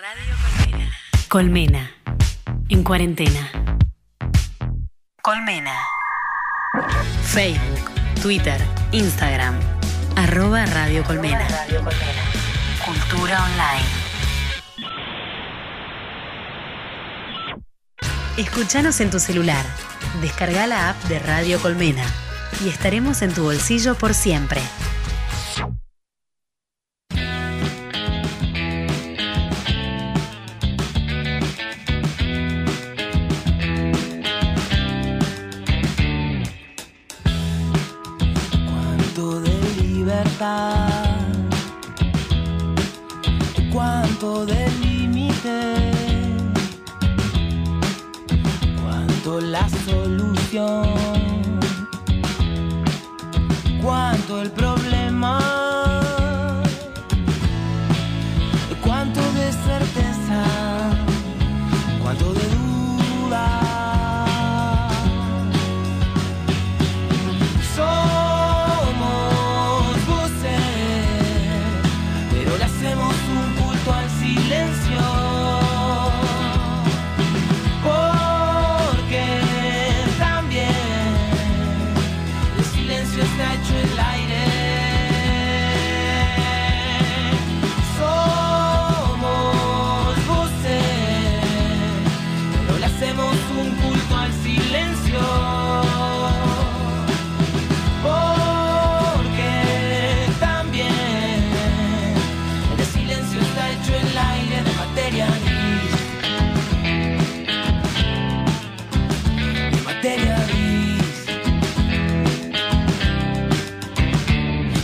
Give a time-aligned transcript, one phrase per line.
[0.00, 0.90] Radio Colmena.
[1.28, 1.90] Colmena.
[2.70, 3.50] En cuarentena.
[5.20, 5.74] Colmena.
[7.24, 7.90] Facebook,
[8.22, 8.58] Twitter,
[8.92, 9.58] Instagram.
[10.16, 11.46] Arroba Radio Colmena.
[12.82, 13.88] Cultura online.
[18.38, 19.66] Escúchanos en tu celular.
[20.22, 22.04] Descarga la app de Radio Colmena
[22.64, 24.62] y estaremos en tu bolsillo por siempre.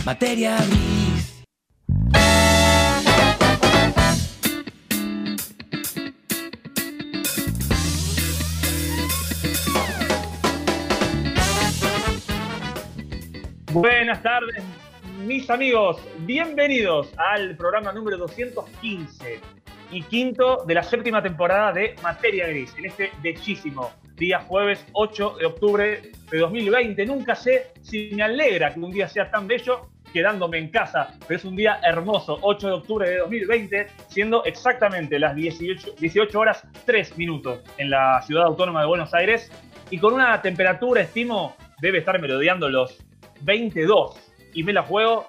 [0.07, 1.43] Materia gris.
[13.73, 14.63] Buenas tardes,
[15.25, 15.97] mis amigos.
[16.19, 19.41] Bienvenidos al programa número 215
[19.91, 25.35] y quinto de la séptima temporada de Materia Gris, en este bellísimo día jueves 8
[25.37, 26.01] de octubre
[26.31, 27.05] de 2020.
[27.05, 31.37] Nunca sé si me alegra que un día sea tan bello quedándome en casa, pero
[31.37, 36.63] es un día hermoso, 8 de octubre de 2020, siendo exactamente las 18, 18 horas
[36.85, 39.51] 3 minutos en la ciudad autónoma de Buenos Aires
[39.89, 42.97] y con una temperatura, estimo, debe estar merodeando los
[43.41, 45.27] 22 y me la juego.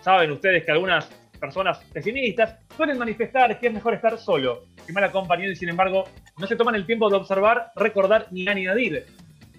[0.00, 1.06] Saben ustedes que algunas
[1.40, 6.04] personas pesimistas suelen manifestar que es mejor estar solo que mal acompañado y sin embargo
[6.38, 9.06] no se toman el tiempo de observar, recordar ni añadir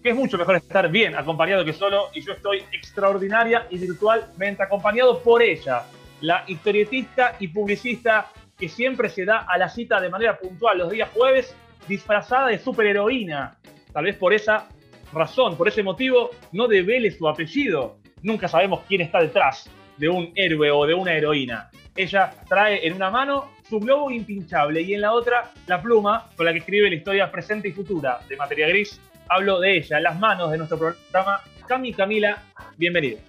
[0.09, 5.21] es mucho mejor estar bien acompañado que solo y yo estoy extraordinaria y virtualmente acompañado
[5.21, 5.83] por ella,
[6.21, 10.89] la historietista y publicista que siempre se da a la cita de manera puntual los
[10.89, 11.55] días jueves
[11.87, 13.57] disfrazada de superheroína.
[13.93, 14.67] Tal vez por esa
[15.13, 17.97] razón, por ese motivo, no devele su apellido.
[18.23, 21.69] Nunca sabemos quién está detrás de un héroe o de una heroína.
[21.95, 26.45] Ella trae en una mano su globo impinchable y en la otra la pluma con
[26.45, 29.01] la que escribe la historia presente y futura de Materia Gris.
[29.29, 31.41] Hablo de ella, las manos de nuestro programa.
[31.67, 32.37] Cami Camila,
[32.77, 33.19] bienvenida.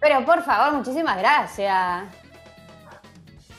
[0.00, 2.04] Pero por favor, muchísimas gracias.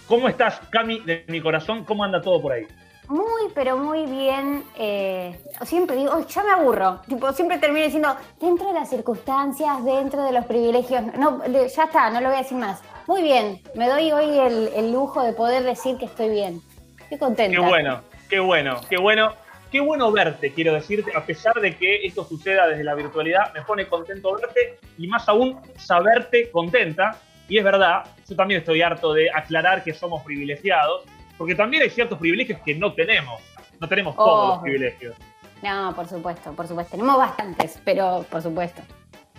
[0.08, 1.84] ¿Cómo estás, Cami, de mi corazón?
[1.84, 2.68] ¿Cómo anda todo por ahí?
[3.10, 4.64] Muy, pero muy bien.
[4.78, 7.02] eh, siempre digo, "Oh, ya me aburro.
[7.08, 11.02] Tipo, siempre termino diciendo, dentro de las circunstancias, dentro de los privilegios.
[11.18, 12.82] No, de- ya está, no lo voy a decir más.
[13.08, 16.62] Muy bien, me doy hoy el, el lujo de poder decir que estoy bien.
[17.00, 17.58] Estoy contenta.
[17.60, 19.32] Qué bueno, qué bueno, qué bueno.
[19.72, 23.62] Qué bueno verte, quiero decirte, a pesar de que esto suceda desde la virtualidad, me
[23.64, 27.20] pone contento verte y más aún saberte contenta.
[27.50, 31.04] Y es verdad, yo también estoy harto de aclarar que somos privilegiados,
[31.38, 33.42] porque también hay ciertos privilegios que no tenemos.
[33.80, 35.16] No tenemos todos los privilegios.
[35.62, 36.92] No, por supuesto, por supuesto.
[36.92, 38.82] Tenemos bastantes, pero por supuesto.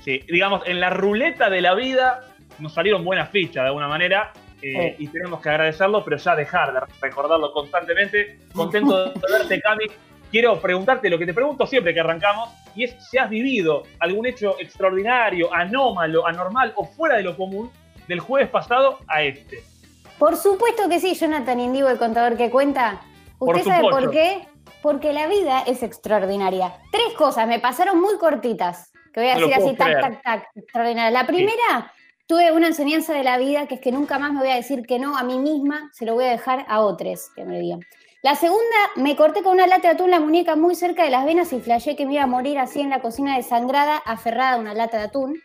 [0.02, 2.20] Sí, digamos, en la ruleta de la vida
[2.58, 6.72] nos salieron buenas fichas de alguna manera eh, y tenemos que agradecerlo, pero ya dejar
[6.72, 8.40] de recordarlo constantemente.
[8.52, 9.84] Contento de verte, Cami.
[10.30, 14.26] Quiero preguntarte lo que te pregunto siempre que arrancamos, y es si has vivido algún
[14.26, 17.70] hecho extraordinario, anómalo, anormal o fuera de lo común
[18.06, 19.62] del jueves pasado a este.
[20.18, 23.00] Por supuesto que sí, Jonathan Indigo, el contador que cuenta.
[23.38, 24.00] Por ¿Usted sabe supuesto.
[24.00, 24.48] por qué?
[24.82, 26.74] Porque la vida es extraordinaria.
[26.92, 30.48] Tres cosas me pasaron muy cortitas, que voy a No decir así, tac, tac, tac,
[30.56, 31.10] extraordinaria.
[31.10, 31.92] La primera,
[32.26, 34.82] tuve una enseñanza de la vida que es que nunca más me voy a decir
[34.86, 37.60] que no a mí misma, se lo voy a dejar a otros que me lo
[37.60, 37.80] digan.
[38.22, 38.64] La segunda,
[38.96, 41.60] me corté con una lata de atún la muñeca muy cerca de las venas y
[41.60, 44.98] flashé que me iba a morir así en la cocina desangrada, aferrada a una lata
[44.98, 45.40] de atún.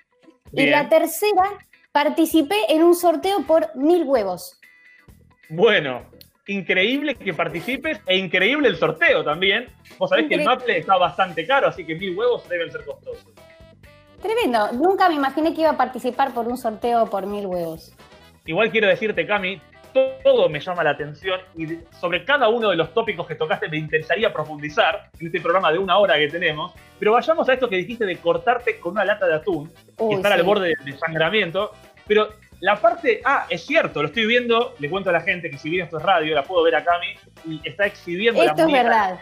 [0.52, 1.44] Y la tercera,
[1.92, 4.60] participé en un sorteo por mil huevos.
[5.50, 6.10] Bueno,
[6.48, 9.68] increíble que participes e increíble el sorteo también.
[10.00, 13.24] Vos sabés que el maple está bastante caro, así que mil huevos deben ser costosos.
[14.20, 14.72] Tremendo.
[14.72, 17.94] Nunca me imaginé que iba a participar por un sorteo por mil huevos.
[18.46, 19.62] Igual quiero decirte, Cami,
[19.94, 21.68] todo me llama la atención y
[22.00, 25.78] sobre cada uno de los tópicos que tocaste me interesaría profundizar en este programa de
[25.78, 26.74] una hora que tenemos.
[27.00, 29.72] Pero vayamos a esto que dijiste de cortarte con una lata de atún
[30.10, 31.72] y estar al borde de sangramiento.
[32.07, 32.30] Pero
[32.60, 35.69] la parte, ah, es cierto, lo estoy viendo, le cuento a la gente que si
[35.69, 37.16] bien esto es radio, la puedo ver a Cami
[37.46, 39.19] y está exhibiendo Esto es verdad.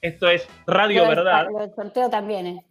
[0.00, 1.46] Esto es radio verdad.
[1.60, 2.64] El sorteo también, ¿eh?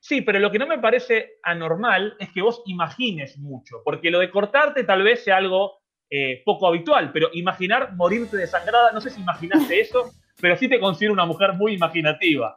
[0.00, 4.20] Sí, pero lo que no me parece anormal es que vos imagines mucho, porque lo
[4.20, 5.77] de cortarte tal vez sea algo
[6.10, 10.10] eh, poco habitual, pero imaginar morirte desangrada, no sé si imaginaste eso,
[10.40, 12.56] pero sí te considero una mujer muy imaginativa.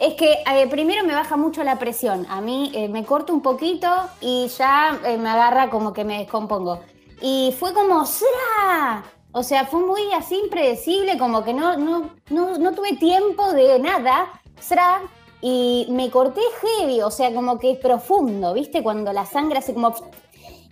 [0.00, 2.26] Es que eh, primero me baja mucho la presión.
[2.28, 3.88] A mí eh, me corto un poquito
[4.20, 6.82] y ya me agarra como que me descompongo.
[7.20, 9.04] Y fue como, ¡Sra!
[9.30, 13.78] O sea, fue muy así impredecible, como que no, no, no, no tuve tiempo de
[13.78, 14.40] nada.
[14.60, 15.02] ¡Sra!
[15.40, 18.82] Y me corté heavy, o sea, como que profundo, ¿viste?
[18.82, 19.94] Cuando la sangre hace como...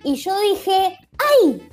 [0.03, 1.69] Y yo dije, ¡ay!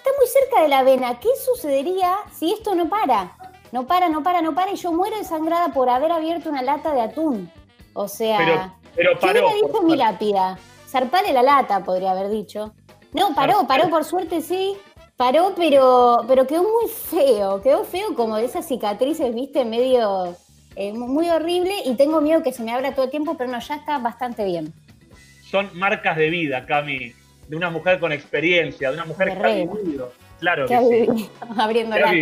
[0.00, 1.20] Está muy cerca de la vena.
[1.20, 3.32] ¿Qué sucedería si esto no para?
[3.70, 6.92] No para, no para, no para y yo muero desangrada por haber abierto una lata
[6.92, 7.50] de atún.
[7.92, 10.58] O sea, pero, ¿qué hubiera dicho mi lápida?
[10.88, 12.72] Zarpale la lata, podría haber dicho.
[13.12, 14.76] No, paró, paró, por suerte sí.
[15.16, 17.60] Paró, pero, pero quedó muy feo.
[17.60, 20.34] Quedó feo como de esas cicatrices, viste, medio
[20.76, 21.74] eh, muy horrible.
[21.84, 24.44] Y tengo miedo que se me abra todo el tiempo, pero no, ya está bastante
[24.44, 24.72] bien.
[25.50, 27.12] Son marcas de vida, Cami
[27.50, 30.12] de una mujer con experiencia, de una mujer que ha vivido.
[30.38, 31.30] Claro que, sí.
[31.58, 32.14] Abriendo latas.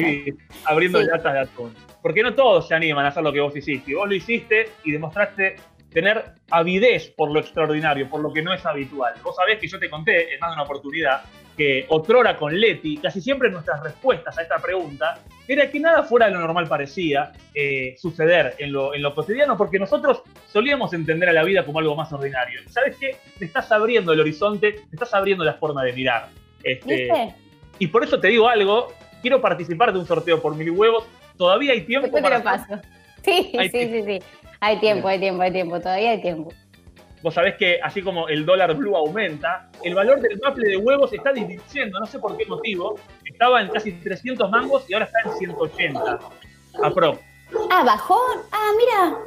[0.64, 1.74] abriendo latas de atún.
[2.00, 3.90] Porque no todos se animan a hacer lo que vos hiciste.
[3.90, 5.56] Y vos lo hiciste y demostraste
[5.90, 9.12] tener avidez por lo extraordinario, por lo que no es habitual.
[9.22, 11.22] Vos sabés que yo te conté en más de una oportunidad
[11.58, 15.18] que otrora con Leti, casi siempre nuestras respuestas a esta pregunta
[15.48, 19.56] era que nada fuera de lo normal parecía eh, suceder en lo, en lo cotidiano,
[19.56, 22.60] porque nosotros solíamos entender a la vida como algo más ordinario.
[22.68, 23.16] ¿Sabes qué?
[23.38, 26.28] Te estás abriendo el horizonte, te estás abriendo la forma de mirar.
[26.62, 27.34] Este,
[27.80, 31.06] y por eso te digo algo, quiero participar de un sorteo por mil huevos,
[31.36, 32.06] todavía hay tiempo.
[32.06, 32.80] Después te lo paso.
[33.24, 34.22] Sí, sí, sí, sí.
[34.60, 36.52] Hay tiempo, hay tiempo, hay tiempo, todavía hay tiempo.
[37.22, 41.12] Vos sabés que así como el dólar blue aumenta, el valor del maple de huevos
[41.12, 42.98] está disminuyendo, no sé por qué motivo.
[43.24, 46.18] Estaba en casi 300 mangos y ahora está en 180.
[46.82, 47.18] Aprox.
[47.70, 48.20] Ah, bajó.
[48.52, 49.18] Ah, mira.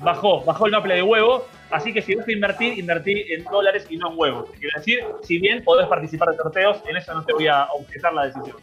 [0.00, 1.46] Bajó, bajó el maple de huevo.
[1.70, 4.50] Así que si vas a invertir, invertí en dólares y no en huevos.
[4.58, 8.12] Quiero decir, si bien podés participar de sorteos, en eso no te voy a objetar
[8.14, 8.56] la decisión.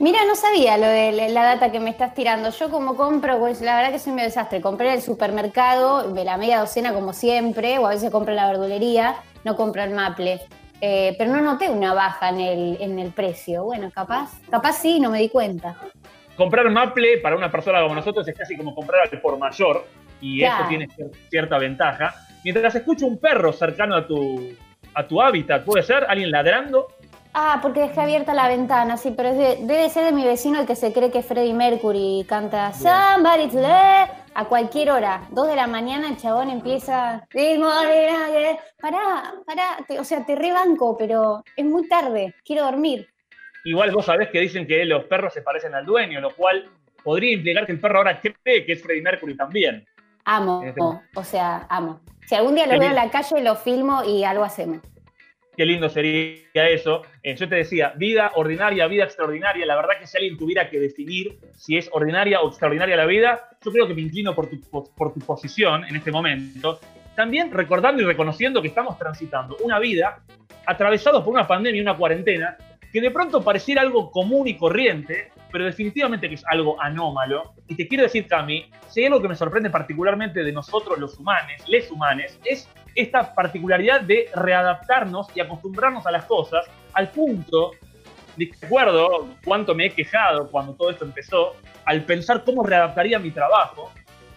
[0.00, 2.48] Mira, no sabía lo de la data que me estás tirando.
[2.48, 4.62] Yo como compro, pues la verdad que soy medio desastre.
[4.62, 8.36] Compré en el supermercado, de la media docena como siempre, o a veces compro en
[8.36, 10.40] la verdulería, no compro el maple.
[10.80, 13.64] Eh, pero no noté una baja en el, en el precio.
[13.64, 15.76] Bueno, capaz, capaz sí, no me di cuenta.
[16.34, 19.86] Comprar maple para una persona como nosotros es casi como comprar al por mayor,
[20.18, 20.88] y eso tiene
[21.28, 22.14] cierta ventaja.
[22.42, 24.56] Mientras escucho un perro cercano a tu,
[24.94, 26.06] a tu hábitat, ¿puede ser?
[26.08, 26.88] ¿Alguien ladrando?
[27.32, 30.74] Ah, porque dejé abierta la ventana, sí, pero debe ser de mi vecino el que
[30.74, 35.22] se cree que Freddie Mercury canta Somebody's Love a cualquier hora.
[35.30, 37.24] Dos de la mañana el chabón empieza.
[38.80, 43.08] Pará, pará, o sea, te rebanco, pero es muy tarde, quiero dormir.
[43.64, 46.68] Igual vos sabés que dicen que los perros se parecen al dueño, lo cual
[47.04, 49.86] podría implicar que el perro ahora cree que es Freddie Mercury también.
[50.24, 50.80] Amo, este
[51.14, 52.00] o sea, amo.
[52.26, 54.80] Si algún día lo veo en la calle, lo filmo y algo hacemos
[55.60, 57.02] qué lindo sería eso.
[57.22, 59.66] Eh, yo te decía, vida ordinaria, vida extraordinaria.
[59.66, 63.48] La verdad que si alguien tuviera que definir si es ordinaria o extraordinaria la vida,
[63.62, 66.80] yo creo que me inclino por tu, por tu posición en este momento.
[67.14, 70.22] También recordando y reconociendo que estamos transitando una vida
[70.66, 72.56] atravesados por una pandemia y una cuarentena
[72.92, 77.54] que de pronto pareciera algo común y corriente, pero definitivamente que es algo anómalo.
[77.68, 81.18] Y te quiero decir, Cami, si hay algo que me sorprende particularmente de nosotros los
[81.18, 87.72] humanos, les humanes, es esta particularidad de readaptarnos y acostumbrarnos a las cosas al punto
[88.36, 93.30] de acuerdo cuánto me he quejado cuando todo esto empezó, al pensar cómo readaptaría mi
[93.30, 93.90] trabajo.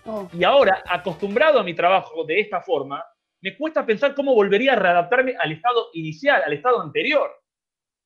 [0.06, 0.28] Oh.
[0.34, 3.04] Y ahora, acostumbrado a mi trabajo de esta forma,
[3.42, 7.30] me cuesta pensar cómo volvería a readaptarme al estado inicial, al estado anterior.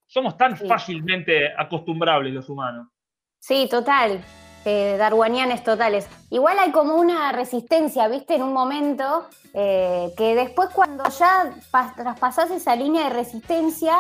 [0.06, 2.88] Somos tan fácilmente acostumbrables los humanos.
[3.40, 4.24] Sí, total.
[4.66, 6.10] Eh, darwinianes totales.
[6.30, 8.36] Igual hay como una resistencia, ¿viste?
[8.36, 11.54] En un momento, eh, que después cuando ya
[11.96, 13.98] traspasás esa línea de resistencia,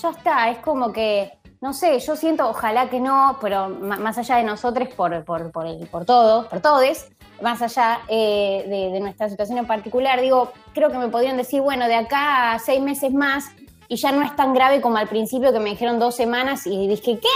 [0.00, 4.36] ya está, es como que, no sé, yo siento, ojalá que no, pero más allá
[4.36, 7.06] de nosotros, por, por, por, el, por todos, por todos,
[7.42, 11.60] más allá eh, de, de, nuestra situación en particular, digo, creo que me podrían decir,
[11.60, 13.46] bueno, de acá a seis meses más
[13.88, 16.86] y ya no es tan grave como al principio que me dijeron dos semanas y
[16.86, 17.28] dije, ¿qué?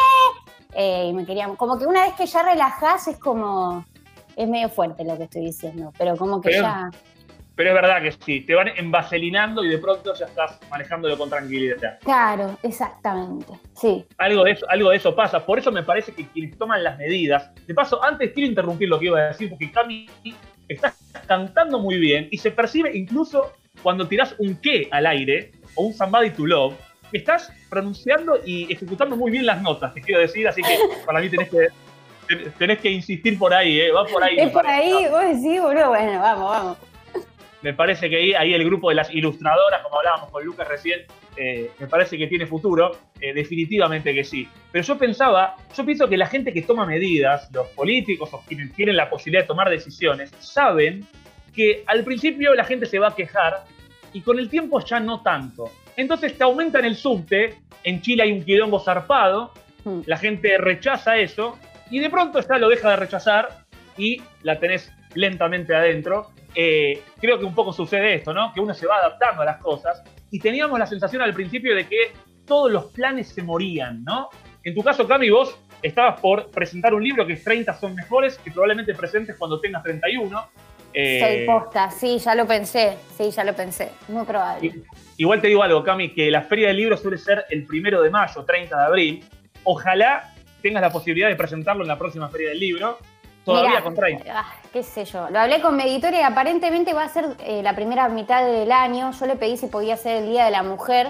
[0.75, 3.85] eh, y me querían, como que una vez que ya relajás es como,
[4.37, 6.91] es medio fuerte lo que estoy diciendo, pero como que Pero- ya...
[7.59, 11.29] Pero es verdad que sí, te van envaselinando y de pronto ya estás manejándolo con
[11.29, 11.99] tranquilidad.
[12.05, 14.07] Claro, exactamente, sí.
[14.17, 15.45] Algo de, eso, algo de eso pasa.
[15.45, 17.53] Por eso me parece que quienes toman las medidas.
[17.67, 20.09] De paso, antes quiero interrumpir lo que iba a decir, porque Cami
[20.69, 20.95] está
[21.27, 25.95] cantando muy bien y se percibe incluso cuando tirás un qué al aire o un
[25.95, 26.77] somebody to love,
[27.11, 30.47] estás pronunciando y ejecutando muy bien las notas, te quiero decir.
[30.47, 31.67] Así que para mí tenés que,
[32.57, 33.91] tenés que insistir por ahí, ¿eh?
[33.91, 34.37] Va por ahí.
[34.38, 34.95] Es por parece.
[34.95, 36.79] ahí, vos decís, boludo, bueno, vamos, vamos.
[37.62, 41.00] Me parece que ahí, ahí el grupo de las ilustradoras, como hablábamos con Lucas recién,
[41.37, 44.49] eh, me parece que tiene futuro, eh, definitivamente que sí.
[44.71, 48.73] Pero yo pensaba, yo pienso que la gente que toma medidas, los políticos o quienes
[48.75, 51.07] tienen la posibilidad de tomar decisiones, saben
[51.55, 53.65] que al principio la gente se va a quejar
[54.12, 55.71] y con el tiempo ya no tanto.
[55.97, 59.53] Entonces te aumentan el subte, en Chile hay un quilombo zarpado,
[59.85, 60.00] Mm.
[60.07, 61.59] la gente rechaza eso
[61.91, 63.49] y de pronto ya lo deja de rechazar
[63.97, 66.31] y la tenés lentamente adentro.
[66.61, 68.53] Eh, creo que un poco sucede esto, ¿no?
[68.53, 71.87] Que uno se va adaptando a las cosas y teníamos la sensación al principio de
[71.87, 72.11] que
[72.45, 74.29] todos los planes se morían, ¿no?
[74.65, 78.50] En tu caso, Cami, vos estabas por presentar un libro que 30 son mejores, que
[78.50, 80.49] probablemente presentes cuando tengas 31.
[80.95, 84.83] Eh, Seis postas, sí, ya lo pensé, sí, ya lo pensé, muy probable.
[85.17, 88.11] Igual te digo algo, Cami, que la feria del libro suele ser el primero de
[88.11, 89.25] mayo, 30 de abril.
[89.62, 92.99] Ojalá tengas la posibilidad de presentarlo en la próxima feria del libro,
[93.49, 94.25] todavía Mirá, con 30.
[94.33, 95.28] ah, qué sé yo.
[95.31, 98.71] Lo hablé con mi editora y aparentemente va a ser eh, la primera mitad del
[98.71, 99.12] año.
[99.12, 101.09] Yo le pedí si podía ser el Día de la Mujer,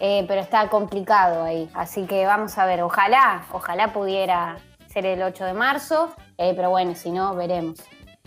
[0.00, 1.68] eh, pero está complicado ahí.
[1.74, 2.82] Así que vamos a ver.
[2.82, 7.78] Ojalá, ojalá pudiera ser el 8 de marzo, eh, pero bueno, si no, veremos.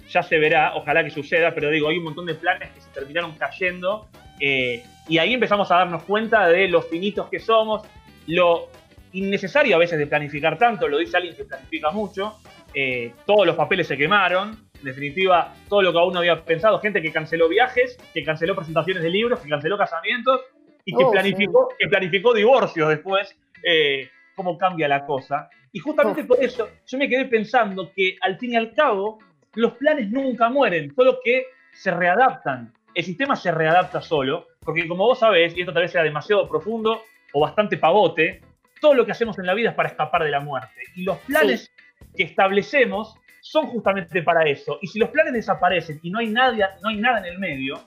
[0.10, 2.90] Ya se verá, ojalá que suceda, pero digo, hay un montón de planes que se
[2.90, 4.08] terminaron cayendo
[4.40, 7.84] y ahí empezamos a darnos cuenta de lo finitos que somos,
[8.26, 8.70] lo
[9.14, 12.38] innecesario a veces de planificar tanto, lo dice alguien que planifica mucho,
[12.74, 16.80] eh, todos los papeles se quemaron, en definitiva, todo lo que aún no había pensado,
[16.80, 20.42] gente que canceló viajes, que canceló presentaciones de libros, que canceló casamientos
[20.86, 25.50] y que, Oh, planificó, que planificó divorcios después, eh, cómo cambia la cosa.
[25.72, 26.28] Y justamente Uf.
[26.28, 29.20] por eso yo me quedé pensando que al fin y al cabo
[29.54, 32.74] los planes nunca mueren, solo que se readaptan.
[32.94, 36.48] El sistema se readapta solo, porque como vos sabés, y esto tal vez sea demasiado
[36.48, 38.42] profundo o bastante pavote,
[38.82, 40.82] todo lo que hacemos en la vida es para escapar de la muerte.
[40.96, 41.72] Y los planes
[42.16, 44.78] que establecemos son justamente para eso.
[44.82, 47.80] Y si los planes desaparecen y no hay, nada, no hay nada en el medio,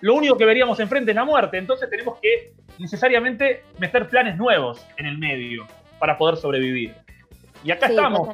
[0.00, 1.58] lo único que veríamos enfrente es la muerte.
[1.58, 5.66] Entonces tenemos que necesariamente meter planes nuevos en el medio
[5.98, 6.94] para poder sobrevivir.
[7.62, 8.28] Y acá Sí, estamos,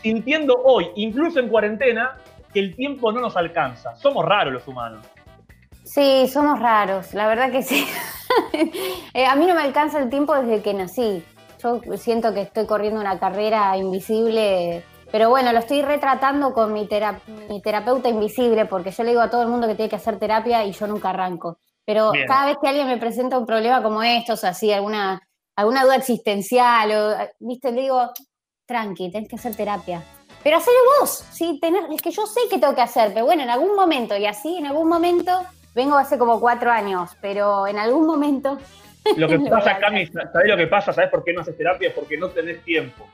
[0.00, 2.16] sintiendo hoy, incluso en cuarentena,
[2.52, 3.94] que el tiempo no nos alcanza.
[3.96, 5.04] Somos raros los humanos.
[5.82, 7.86] Sí, somos raros, la verdad que sí.
[9.14, 11.22] Eh, a mí no me alcanza el tiempo desde que nací.
[11.64, 16.86] Yo siento que estoy corriendo una carrera invisible, pero bueno, lo estoy retratando con mi,
[16.86, 19.96] tera- mi terapeuta invisible, porque yo le digo a todo el mundo que tiene que
[19.96, 21.58] hacer terapia y yo nunca arranco.
[21.86, 22.26] Pero Bien.
[22.26, 25.20] cada vez que alguien me presenta un problema como estos, así, alguna,
[25.56, 28.10] alguna duda existencial, o, viste, le digo,
[28.66, 30.02] tranqui, tenés que hacer terapia.
[30.42, 33.42] Pero hacelo vos, sí, tenés, es que yo sé que tengo que hacer, pero bueno,
[33.42, 35.32] en algún momento, y así, en algún momento,
[35.74, 38.58] vengo hace como cuatro años, pero en algún momento,
[39.16, 40.92] Lo que pasa, Cami, ¿sabés lo que pasa?
[40.92, 41.92] ¿Sabés por qué no haces terapia?
[41.94, 43.06] Porque no tenés tiempo.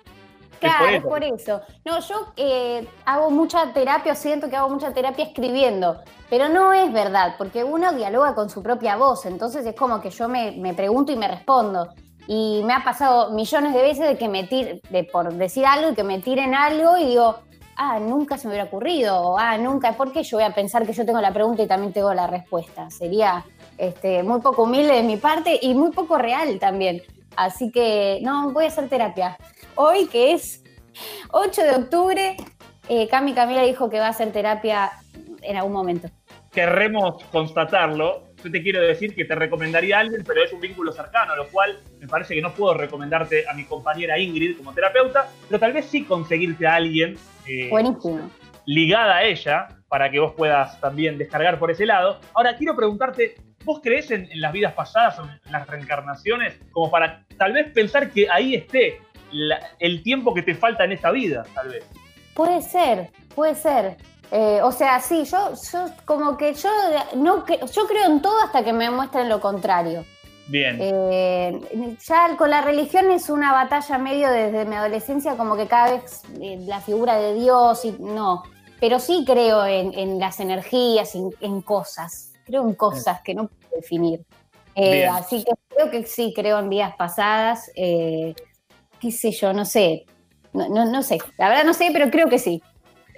[0.60, 1.60] claro, es por eso.
[1.84, 6.92] No, yo eh, hago mucha terapia, siento que hago mucha terapia escribiendo, pero no es
[6.92, 10.74] verdad, porque uno dialoga con su propia voz, entonces es como que yo me, me
[10.74, 11.88] pregunto y me respondo.
[12.26, 15.90] Y me ha pasado millones de veces de que me tir- de por decir algo
[15.90, 17.40] y que me tiren algo y digo,
[17.76, 20.86] ah, nunca se me hubiera ocurrido, o ah, nunca, ¿por qué yo voy a pensar
[20.86, 22.88] que yo tengo la pregunta y también tengo la respuesta?
[22.90, 23.42] Sería
[23.80, 27.02] este, muy poco humilde de mi parte y muy poco real también.
[27.34, 29.38] Así que, no, voy a hacer terapia.
[29.74, 30.62] Hoy, que es
[31.30, 32.36] 8 de octubre,
[32.88, 34.90] eh, Cami Camila dijo que va a hacer terapia
[35.40, 36.08] en algún momento.
[36.52, 38.24] Querremos constatarlo.
[38.44, 41.48] Yo te quiero decir que te recomendaría a alguien, pero es un vínculo cercano, lo
[41.48, 45.72] cual me parece que no puedo recomendarte a mi compañera Ingrid como terapeuta, pero tal
[45.72, 48.30] vez sí conseguirte a alguien eh, Buenísimo.
[48.66, 52.20] Ligada a ella para que vos puedas también descargar por ese lado.
[52.34, 57.24] Ahora, quiero preguntarte, ¿vos crees en, las vidas pasadas o en las reencarnaciones como para
[57.36, 59.00] tal vez pensar que ahí esté
[59.78, 61.84] el tiempo que te falta en esta vida, tal vez?
[62.34, 63.96] Puede ser, puede ser.
[64.32, 66.70] Eh, o sea, sí, yo, yo como que yo
[67.16, 70.04] no yo creo en todo hasta que me muestren lo contrario.
[70.50, 70.78] Bien.
[70.80, 75.92] Eh, ya con la religión es una batalla medio desde mi adolescencia, como que cada
[75.92, 78.42] vez eh, la figura de Dios y no.
[78.80, 82.32] Pero sí creo en, en las energías, en, en cosas.
[82.44, 84.22] Creo en cosas que no puedo definir.
[84.74, 87.70] Eh, así que creo que sí, creo en vidas pasadas.
[87.76, 88.34] eh,
[89.00, 90.04] qué sé yo, no sé.
[90.52, 92.60] No, no, no sé, la verdad no sé, pero creo que sí.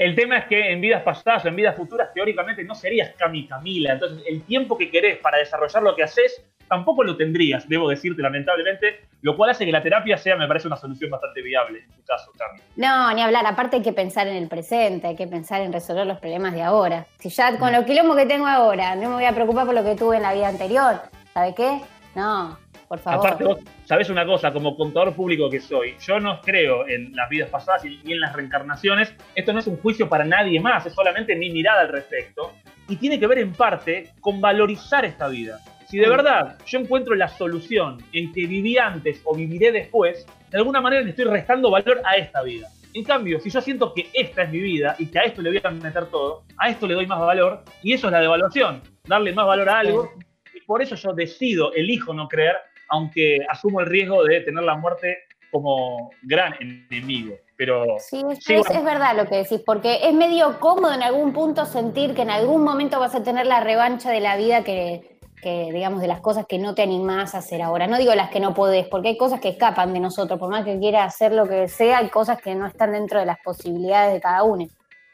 [0.02, 3.46] El tema es que en vidas pasadas o en vidas futuras, teóricamente no serías Cami
[3.46, 3.92] Camila.
[3.92, 8.20] Entonces, el tiempo que querés para desarrollar lo que haces, tampoco lo tendrías, debo decirte,
[8.20, 9.02] lamentablemente.
[9.20, 12.02] Lo cual hace que la terapia sea, me parece, una solución bastante viable en tu
[12.02, 12.58] caso, Cami.
[12.74, 13.46] No, ni hablar.
[13.46, 16.62] Aparte, hay que pensar en el presente, hay que pensar en resolver los problemas de
[16.62, 17.06] ahora.
[17.20, 19.84] Si ya con los quilombos que tengo ahora no me voy a preocupar por lo
[19.84, 20.96] que tuve en la vida anterior,
[21.32, 21.80] ¿sabe qué?
[22.16, 22.58] No,
[22.92, 23.26] por favor.
[23.26, 27.26] Aparte, vos sabés una cosa, como contador público que soy, yo no creo en las
[27.30, 29.14] vidas pasadas y en las reencarnaciones.
[29.34, 32.52] Esto no es un juicio para nadie más, es solamente mi mirada al respecto.
[32.90, 35.58] Y tiene que ver en parte con valorizar esta vida.
[35.88, 40.58] Si de verdad yo encuentro la solución en que viví antes o viviré después, de
[40.58, 42.68] alguna manera le estoy restando valor a esta vida.
[42.92, 45.48] En cambio, si yo siento que esta es mi vida y que a esto le
[45.48, 48.82] voy a meter todo, a esto le doy más valor y eso es la devaluación,
[49.04, 50.12] darle más valor a algo.
[50.54, 52.56] Y por eso yo decido, elijo no creer,
[52.92, 57.36] aunque asumo el riesgo de tener la muerte como gran enemigo.
[57.56, 61.64] Pero sí, es, es, verdad lo que decís, porque es medio cómodo en algún punto
[61.64, 65.70] sentir que en algún momento vas a tener la revancha de la vida que, que,
[65.72, 67.86] digamos, de las cosas que no te animás a hacer ahora.
[67.86, 70.64] No digo las que no podés, porque hay cosas que escapan de nosotros, por más
[70.64, 74.12] que quieras hacer lo que sea, hay cosas que no están dentro de las posibilidades
[74.12, 74.66] de cada uno.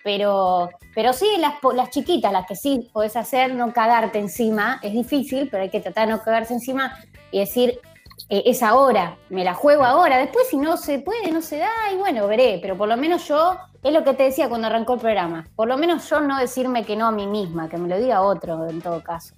[0.05, 4.93] Pero, pero sí, las, las chiquitas, las que sí podés hacer, no cagarte encima, es
[4.93, 6.97] difícil, pero hay que tratar de no cagarse encima
[7.31, 7.81] y decir,
[8.31, 10.19] eh, es ahora, me la juego ahora.
[10.19, 12.59] Después, si no se puede, no se da, y bueno, veré.
[12.61, 15.69] Pero por lo menos yo, es lo que te decía cuando arrancó el programa, por
[15.69, 18.69] lo menos yo no decirme que no a mí misma, que me lo diga otro
[18.69, 19.35] en todo caso.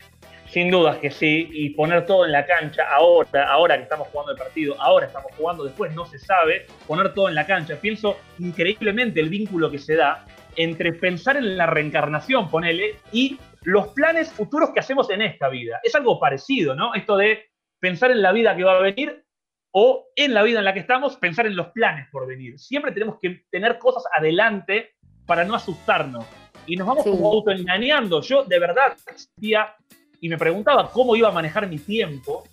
[0.48, 4.32] Sin dudas que sí, y poner todo en la cancha ahora, ahora que estamos jugando
[4.32, 7.76] el partido, ahora estamos jugando, después no se sabe, poner todo en la cancha.
[7.80, 10.24] Pienso increíblemente el vínculo que se da
[10.56, 15.78] entre pensar en la reencarnación, ponele, y los planes futuros que hacemos en esta vida.
[15.84, 16.94] Es algo parecido, ¿no?
[16.94, 17.49] Esto de
[17.80, 19.24] pensar en la vida que va a venir
[19.72, 22.58] o en la vida en la que estamos, pensar en los planes por venir.
[22.58, 24.94] Siempre tenemos que tener cosas adelante
[25.26, 26.24] para no asustarnos.
[26.66, 28.20] Y nos vamos como autoengañando.
[28.20, 29.74] Yo de verdad existía
[30.20, 32.44] y me preguntaba cómo iba a manejar mi tiempo.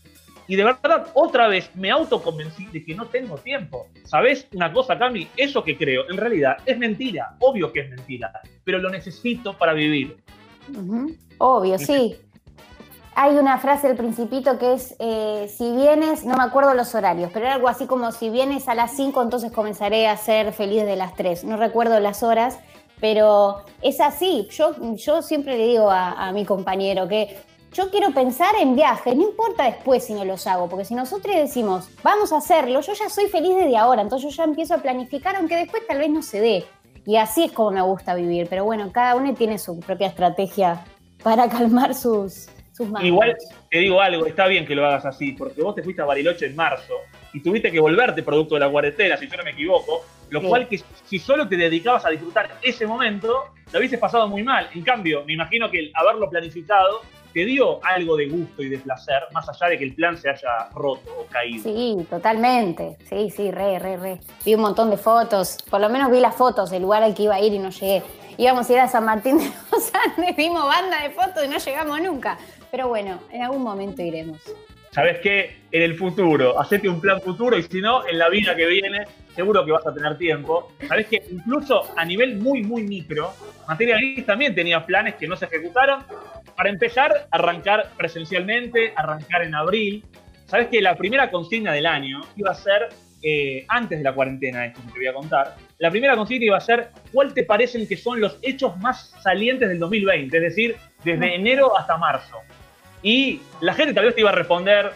[0.49, 3.87] Y de verdad, otra vez me autoconvencí de que no tengo tiempo.
[4.05, 5.27] ¿Sabes una cosa, Cami?
[5.35, 7.35] Eso que creo, en realidad, es mentira.
[7.39, 8.31] Obvio que es mentira.
[8.63, 10.15] Pero lo necesito para vivir.
[11.39, 12.15] Obvio, sí.
[13.19, 17.31] Hay una frase del Principito que es: eh, si vienes, no me acuerdo los horarios,
[17.33, 20.85] pero era algo así como: si vienes a las 5, entonces comenzaré a ser feliz
[20.85, 21.43] de las 3.
[21.43, 22.59] No recuerdo las horas,
[22.99, 24.47] pero es así.
[24.51, 27.35] Yo, yo siempre le digo a, a mi compañero que
[27.73, 31.35] yo quiero pensar en viajes, no importa después si no los hago, porque si nosotros
[31.35, 34.77] decimos, vamos a hacerlo, yo ya soy feliz desde ahora, entonces yo ya empiezo a
[34.77, 36.65] planificar, aunque después tal vez no se dé.
[37.07, 40.85] Y así es como me gusta vivir, pero bueno, cada uno tiene su propia estrategia
[41.23, 43.07] para calmar sus, sus manos.
[43.07, 43.35] Igual
[43.69, 46.45] te digo algo, está bien que lo hagas así, porque vos te fuiste a Bariloche
[46.45, 46.93] en marzo
[47.33, 50.67] y tuviste que volverte producto de la cuarentena, si yo no me equivoco, lo cual
[50.67, 54.69] que si solo te dedicabas a disfrutar ese momento, lo hubieses pasado muy mal.
[54.73, 57.01] En cambio, me imagino que el haberlo planificado
[57.33, 60.29] te dio algo de gusto y de placer, más allá de que el plan se
[60.29, 61.63] haya roto o caído.
[61.63, 62.97] Sí, totalmente.
[63.09, 64.19] Sí, sí, re, re, re.
[64.43, 67.23] Vi un montón de fotos, por lo menos vi las fotos del lugar al que
[67.23, 68.01] iba a ir y no llegué.
[68.37, 71.57] Íbamos a ir a San Martín de los Andes, vimos banda de fotos y no
[71.57, 72.37] llegamos nunca.
[72.69, 74.39] Pero bueno, en algún momento iremos.
[74.91, 75.57] ¿Sabes qué?
[75.71, 79.05] En el futuro, hacete un plan futuro y si no, en la vida que viene,
[79.35, 80.71] seguro que vas a tener tiempo.
[80.87, 83.33] ¿Sabes que incluso a nivel muy, muy micro,
[83.67, 86.03] Materia Gris también tenía planes que no se ejecutaron
[86.55, 90.03] para empezar, arrancar presencialmente, arrancar en abril.
[90.47, 92.89] Sabes que la primera consigna del año iba a ser,
[93.21, 96.57] eh, antes de la cuarentena, esto que te voy a contar, la primera consigna iba
[96.57, 100.75] a ser cuál te parecen que son los hechos más salientes del 2020, es decir,
[101.03, 102.37] desde enero hasta marzo.
[103.01, 104.91] Y la gente tal vez te iba a responder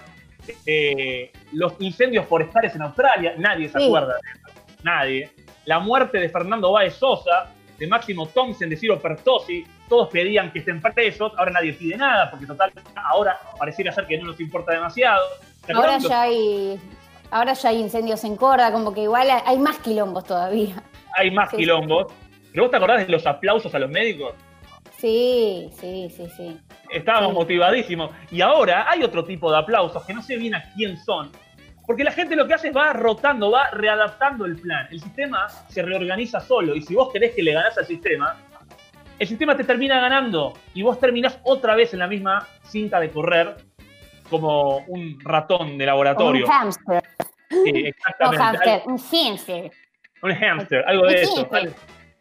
[0.66, 5.30] eh, los incendios forestales en Australia, nadie se acuerda de eso, nadie.
[5.66, 10.60] La muerte de Fernando Báez Sosa, de Máximo Thompson, de Ciro Pertosi, todos pedían que
[10.60, 14.72] estén presos, ahora nadie pide nada, porque total, ahora pareciera ser que no nos importa
[14.72, 15.26] demasiado.
[15.74, 16.80] Ahora ya hay,
[17.32, 20.76] ahora ya hay incendios en Córdoba, como que igual hay más quilombos todavía.
[21.18, 22.14] Hay más quilombos.
[22.52, 24.34] ¿Pero vos te acordás de los aplausos a los médicos?
[24.98, 26.60] Sí, sí, sí, sí.
[26.92, 28.12] Estábamos motivadísimos.
[28.30, 31.32] Y ahora hay otro tipo de aplausos que no sé bien a quién son,
[31.88, 34.88] porque la gente lo que hace es va rotando, va readaptando el plan.
[34.92, 36.76] El sistema se reorganiza solo.
[36.76, 38.38] Y si vos querés que le ganás al sistema,
[39.18, 40.54] el sistema te termina ganando.
[40.74, 43.58] Y vos terminás otra vez en la misma cinta de correr
[44.30, 46.46] como un ratón de laboratorio.
[46.46, 47.04] Un hamster.
[47.52, 48.38] Sí, exactamente.
[48.38, 49.72] Un hamster, un hamster.
[50.24, 51.50] Un hamster, algo de eso.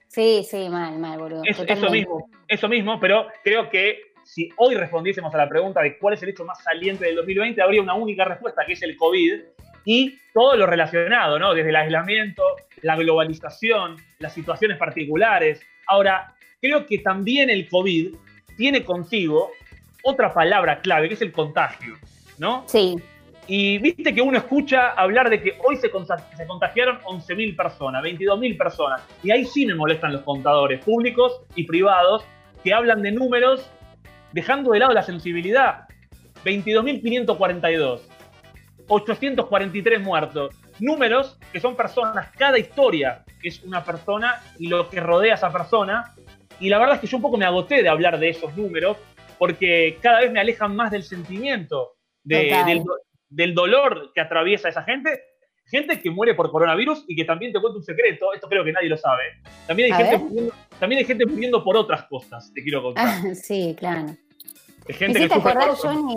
[0.09, 1.43] Sí, sí, mal, mal, boludo.
[1.45, 6.15] eso mismo, eso mismo, pero creo que si hoy respondiésemos a la pregunta de cuál
[6.15, 9.41] es el hecho más saliente del 2020, habría una única respuesta, que es el COVID.
[9.85, 11.55] y todo lo relacionado, ¿no?
[11.55, 12.43] Desde el aislamiento,
[12.83, 15.63] la globalización, las situaciones particulares.
[15.87, 18.15] Ahora, creo que también el COVID
[18.57, 19.53] tiene consigo
[20.03, 21.95] otra palabra clave, que es el contagio,
[22.39, 22.65] ¿no?
[22.67, 22.97] Sí.
[23.53, 25.91] Y viste que uno escucha hablar de que hoy se,
[26.37, 29.03] se contagiaron 11.000 personas, 22.000 personas.
[29.25, 32.25] Y ahí sí me molestan los contadores públicos y privados
[32.63, 33.69] que hablan de números
[34.31, 35.89] dejando de lado la sensibilidad.
[36.45, 38.03] 22.542,
[38.87, 40.55] 843 muertos.
[40.79, 45.53] Números que son personas, cada historia es una persona y lo que rodea a esa
[45.53, 46.15] persona.
[46.61, 48.97] Y la verdad es que yo un poco me agoté de hablar de esos números
[49.39, 52.85] porque cada vez me alejan más del sentimiento, del,
[53.31, 55.23] del dolor que atraviesa esa gente
[55.71, 58.73] gente que muere por coronavirus y que también te cuento un secreto, esto creo que
[58.73, 59.23] nadie lo sabe.
[59.67, 63.07] También hay, gente muriendo, también hay gente muriendo por otras cosas, te quiero contar.
[63.07, 64.07] Ah, sí, claro.
[64.89, 66.17] Hay gente me hiciste acordar, Johnny,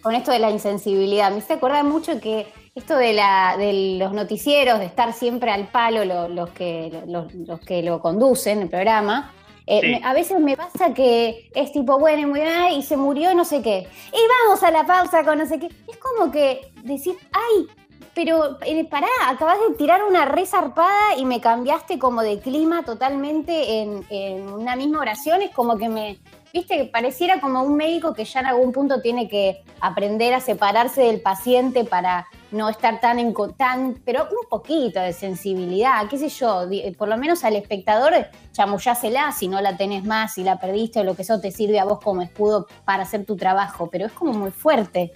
[0.00, 1.30] con esto de la insensibilidad.
[1.30, 5.66] Me hiciste acordar mucho que esto de, la, de los noticieros, de estar siempre al
[5.68, 9.34] palo los, que, los, que lo conducen, el programa,
[9.70, 13.44] eh, a veces me pasa que es tipo, bueno, muy bien, y se murió no
[13.44, 13.86] sé qué.
[14.12, 15.66] Y vamos a la pausa con no sé qué.
[15.66, 17.68] Es como que decir, ay,
[18.14, 23.82] pero eh, pará, acabas de tirar una resarpada y me cambiaste como de clima totalmente
[23.82, 25.42] en, una misma oración.
[25.42, 26.18] Es como que me,
[26.58, 31.02] viste, pareciera como un médico que ya en algún punto tiene que aprender a separarse
[31.02, 36.28] del paciente para no estar tan en tan, pero un poquito de sensibilidad, qué sé
[36.28, 36.66] yo,
[36.96, 38.12] por lo menos al espectador
[38.52, 41.78] chamullásela si no la tenés más, si la perdiste o lo que eso te sirve
[41.78, 45.12] a vos como escudo para hacer tu trabajo, pero es como muy fuerte.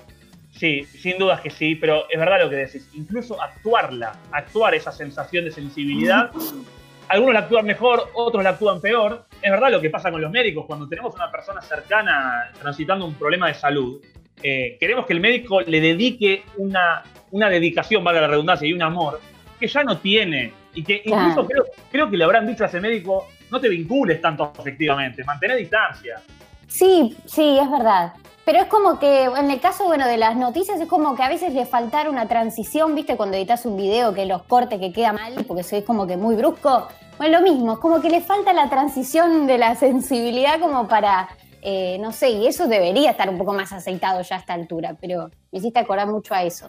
[0.53, 2.87] Sí, sin dudas que sí, pero es verdad lo que decís.
[2.93, 6.31] Incluso actuarla, actuar esa sensación de sensibilidad.
[7.09, 9.27] Algunos la actúan mejor, otros la actúan peor.
[9.41, 10.65] Es verdad lo que pasa con los médicos.
[10.67, 14.01] Cuando tenemos una persona cercana transitando un problema de salud,
[14.43, 18.83] eh, queremos que el médico le dedique una, una dedicación, valga la redundancia, y un
[18.83, 19.21] amor
[19.59, 20.53] que ya no tiene.
[20.75, 24.21] Y que incluso creo, creo que le habrán dicho a ese médico, no te vincules
[24.21, 26.21] tanto efectivamente, mantener distancia.
[26.67, 28.13] Sí, sí, es verdad.
[28.45, 31.29] Pero es como que, en el caso, bueno, de las noticias, es como que a
[31.29, 33.17] veces le faltar una transición, ¿viste?
[33.17, 36.35] Cuando editas un video, que los cortes que queda mal, porque es como que muy
[36.35, 36.89] brusco.
[37.19, 41.29] Bueno, lo mismo, es como que le falta la transición de la sensibilidad como para,
[41.63, 44.97] eh, no sé, y eso debería estar un poco más aceitado ya a esta altura,
[45.01, 46.69] pero me hiciste acordar mucho a eso.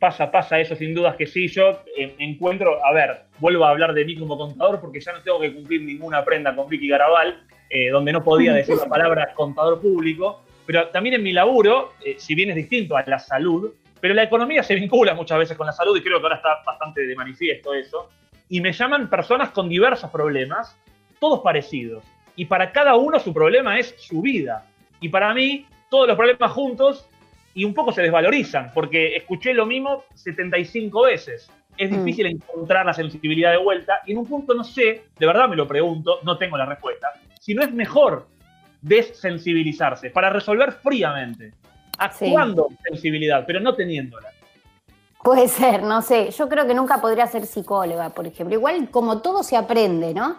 [0.00, 1.46] Pasa, pasa eso, sin dudas que sí.
[1.46, 5.22] Yo eh, encuentro, a ver, vuelvo a hablar de mí como contador porque ya no
[5.22, 9.34] tengo que cumplir ninguna prenda con Vicky Garabal, eh, donde no podía decir la palabra
[9.34, 10.40] contador público
[10.70, 14.22] pero también en mi laburo, eh, si bien es distinto a la salud, pero la
[14.22, 17.16] economía se vincula muchas veces con la salud y creo que ahora está bastante de
[17.16, 18.08] manifiesto eso.
[18.48, 20.78] Y me llaman personas con diversos problemas,
[21.18, 22.04] todos parecidos.
[22.36, 24.64] Y para cada uno su problema es su vida.
[25.00, 27.04] Y para mí, todos los problemas juntos
[27.52, 31.50] y un poco se desvalorizan, porque escuché lo mismo 75 veces.
[31.76, 32.04] Es mm.
[32.04, 35.56] difícil encontrar la sensibilidad de vuelta y en un punto no sé, de verdad me
[35.56, 37.08] lo pregunto, no tengo la respuesta,
[37.40, 38.28] si no es mejor
[38.82, 41.52] desensibilizarse, para resolver fríamente,
[41.98, 44.30] actuando sensibilidad, pero no teniéndola.
[45.22, 46.30] Puede ser, no sé.
[46.30, 48.54] Yo creo que nunca podría ser psicóloga, por ejemplo.
[48.54, 50.36] Igual como todo se aprende, ¿no?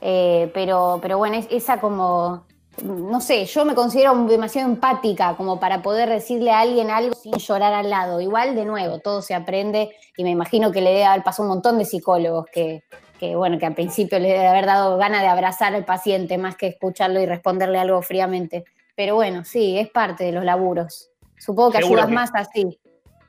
[0.00, 2.44] Eh, pero, pero bueno, esa como,
[2.84, 7.32] no sé, yo me considero demasiado empática como para poder decirle a alguien algo sin
[7.32, 8.20] llorar al lado.
[8.20, 11.54] Igual, de nuevo, todo se aprende y me imagino que le debe haber pasado un
[11.54, 12.84] montón de psicólogos que,
[13.20, 16.56] que bueno, que al principio le debe haber dado ganas de abrazar al paciente más
[16.56, 18.64] que escucharlo y responderle algo fríamente.
[18.96, 21.10] Pero bueno, sí, es parte de los laburos.
[21.38, 22.78] Supongo que ayudas más así.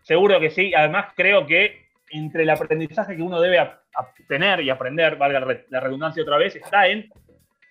[0.01, 0.73] Seguro que sí.
[0.73, 3.60] Además, creo que entre el aprendizaje que uno debe
[4.30, 7.10] tener y aprender, valga la redundancia otra vez, está en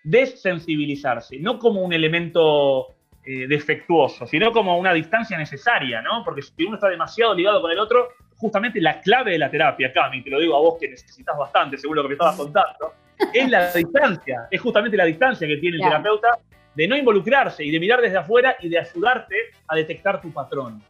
[0.04, 2.88] desensibilizarse, no como un elemento
[3.24, 6.22] eh, defectuoso, sino como una distancia necesaria, ¿no?
[6.24, 8.09] Porque si uno está demasiado ligado con el otro,
[8.40, 11.76] justamente la clave de la terapia, Cami, te lo digo a vos que necesitas bastante,
[11.76, 12.94] seguro que me estabas contando,
[13.33, 16.38] es la distancia, es justamente la distancia que tiene el terapeuta
[16.74, 19.37] de no involucrarse y de mirar desde afuera y de ayudarte
[19.68, 20.83] a detectar tu patrón,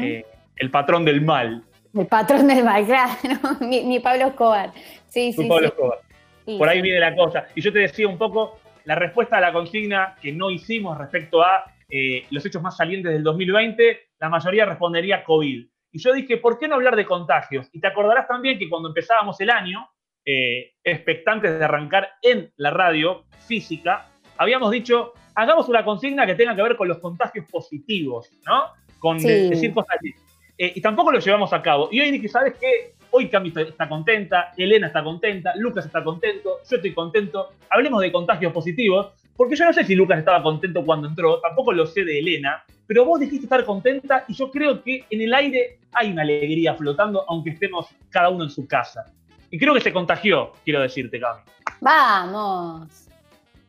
[0.00, 0.24] eh,
[0.56, 1.64] el patrón del mal.
[1.94, 3.14] El patrón del mal, claro,
[3.60, 4.72] mi, Pablo Escobar.
[5.08, 5.98] Sí, sí, Pablo Escobar.
[6.44, 7.46] Por ahí viene la cosa.
[7.54, 11.42] Y yo te decía un poco la respuesta a la consigna que no hicimos respecto
[11.42, 15.66] a eh, los hechos más salientes del 2020, la mayoría respondería COVID.
[15.92, 17.68] Y yo dije, ¿por qué no hablar de contagios?
[17.72, 19.86] Y te acordarás también que cuando empezábamos el año,
[20.24, 26.56] eh, expectantes de arrancar en la radio física, habíamos dicho, hagamos una consigna que tenga
[26.56, 28.64] que ver con los contagios positivos, ¿no?
[28.98, 30.14] Con decir cosas así.
[30.56, 31.88] Eh, y tampoco lo llevamos a cabo.
[31.92, 32.94] Y hoy dije, ¿sabes qué?
[33.10, 37.50] Hoy Cami está contenta, Elena está contenta, Lucas está contento, yo estoy contento.
[37.68, 41.72] Hablemos de contagios positivos, porque yo no sé si Lucas estaba contento cuando entró, tampoco
[41.72, 45.34] lo sé de Elena, pero vos dijiste estar contenta y yo creo que en el
[45.34, 49.04] aire hay una alegría flotando, aunque estemos cada uno en su casa.
[49.50, 51.40] Y creo que se contagió, quiero decirte, Cami.
[51.80, 53.08] Vamos.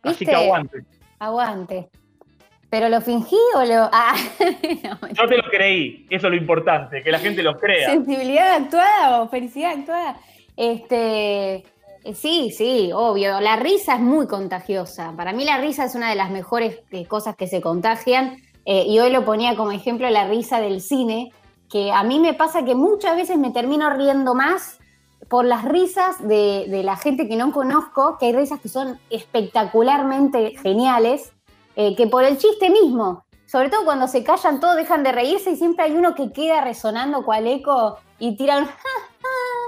[0.03, 0.86] Así que aguante.
[1.17, 1.89] Aguante.
[2.69, 3.89] ¿Pero lo fingí o lo.?
[3.91, 4.15] Ah,
[5.01, 7.89] no, Yo te lo creí, eso es lo importante, que la gente lo crea.
[7.89, 10.17] ¿Sensibilidad actuada o felicidad actuada?
[10.55, 11.63] Este.
[12.03, 13.39] Eh, Sí, sí, obvio.
[13.39, 15.13] La risa es muy contagiosa.
[15.15, 18.37] Para mí la risa es una de las mejores eh, cosas que se contagian.
[18.65, 21.31] Eh, y hoy lo ponía como ejemplo la risa del cine,
[21.69, 24.79] que a mí me pasa que muchas veces me termino riendo más
[25.29, 30.55] por las risas de, la gente que no conozco, que hay risas que son espectacularmente
[30.61, 31.33] geniales,
[31.75, 33.25] que por el chiste mismo.
[33.53, 36.61] Sobre todo cuando se callan todos, dejan de reírse y siempre hay uno que queda
[36.61, 38.65] resonando cual eco y tira un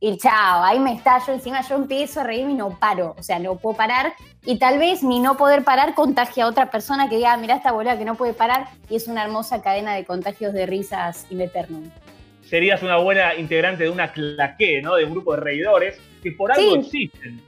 [0.00, 3.38] y chao, ahí me estallo, encima yo empiezo a reírme y no paro, o sea,
[3.38, 4.12] no puedo parar
[4.44, 7.56] y tal vez mi no poder parar contagia a otra persona que diga, "Ah, mirá
[7.56, 11.26] esta boluda que no puede parar y es una hermosa cadena de contagios de risas
[11.30, 11.90] in eternum.
[12.46, 14.96] Serías una buena integrante de una claqué, ¿no?
[14.96, 16.78] De un grupo de reidores que por algo Sí.
[16.80, 17.42] existen.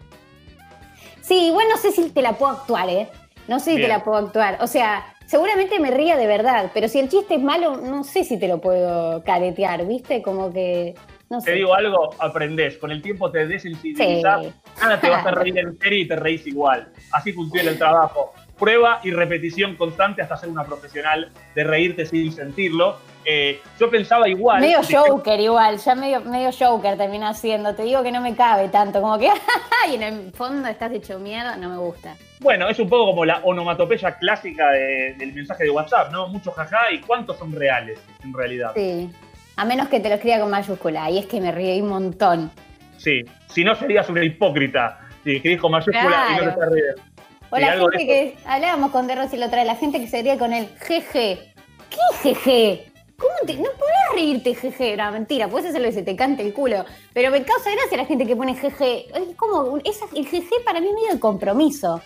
[1.20, 3.08] Sí, igual no sé si te la puedo actuar, ¿eh?
[3.48, 3.88] No sé si Bien.
[3.90, 4.58] te la puedo actuar.
[4.62, 8.24] O sea, seguramente me ría de verdad, pero si el chiste es malo, no sé
[8.24, 10.22] si te lo puedo caretear, ¿viste?
[10.22, 10.94] Como que.
[11.28, 11.50] No sé.
[11.52, 12.78] Te digo algo, aprendés.
[12.78, 14.44] Con el tiempo te desensibilizás.
[14.44, 14.52] Sí.
[14.80, 16.88] Nada te vas a reír en serio y te reís igual.
[17.12, 18.32] Así funciona el trabajo.
[18.58, 22.96] Prueba y repetición constante hasta ser una profesional de reírte sin sentirlo.
[23.28, 24.60] Eh, yo pensaba igual.
[24.60, 27.74] Medio Joker igual, ya medio, medio Joker termina siendo.
[27.74, 29.28] Te digo que no me cabe tanto, como que
[29.90, 32.14] y en el fondo estás hecho mierda, no me gusta.
[32.40, 36.28] Bueno, es un poco como la onomatopeya clásica de- del mensaje de WhatsApp, ¿no?
[36.28, 38.70] Muchos jaja y cuántos son reales, en realidad.
[38.76, 39.10] Sí.
[39.56, 42.50] A menos que te lo escriba con mayúscula, y es que me ríe un montón.
[42.98, 43.22] Sí.
[43.48, 45.00] Si no, serías una hipócrita.
[45.24, 47.02] Si escribís con mayúscula y no te riendo.
[47.50, 50.08] O la de gente que hablábamos con De Rossi la otra vez, la gente que
[50.08, 51.52] se ríe con el jeje.
[51.90, 52.92] ¿Qué jeje?
[53.16, 54.96] ¿Cómo te, no podés reírte jeje?
[54.96, 56.84] No, mentira, puedes hacerlo y se te cante el culo.
[57.14, 59.06] Pero me causa gracia la gente que pone jeje.
[59.14, 62.02] Es como, el jeje para mí es medio de compromiso.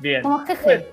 [0.00, 0.22] Bien.
[0.22, 0.86] Como jeje.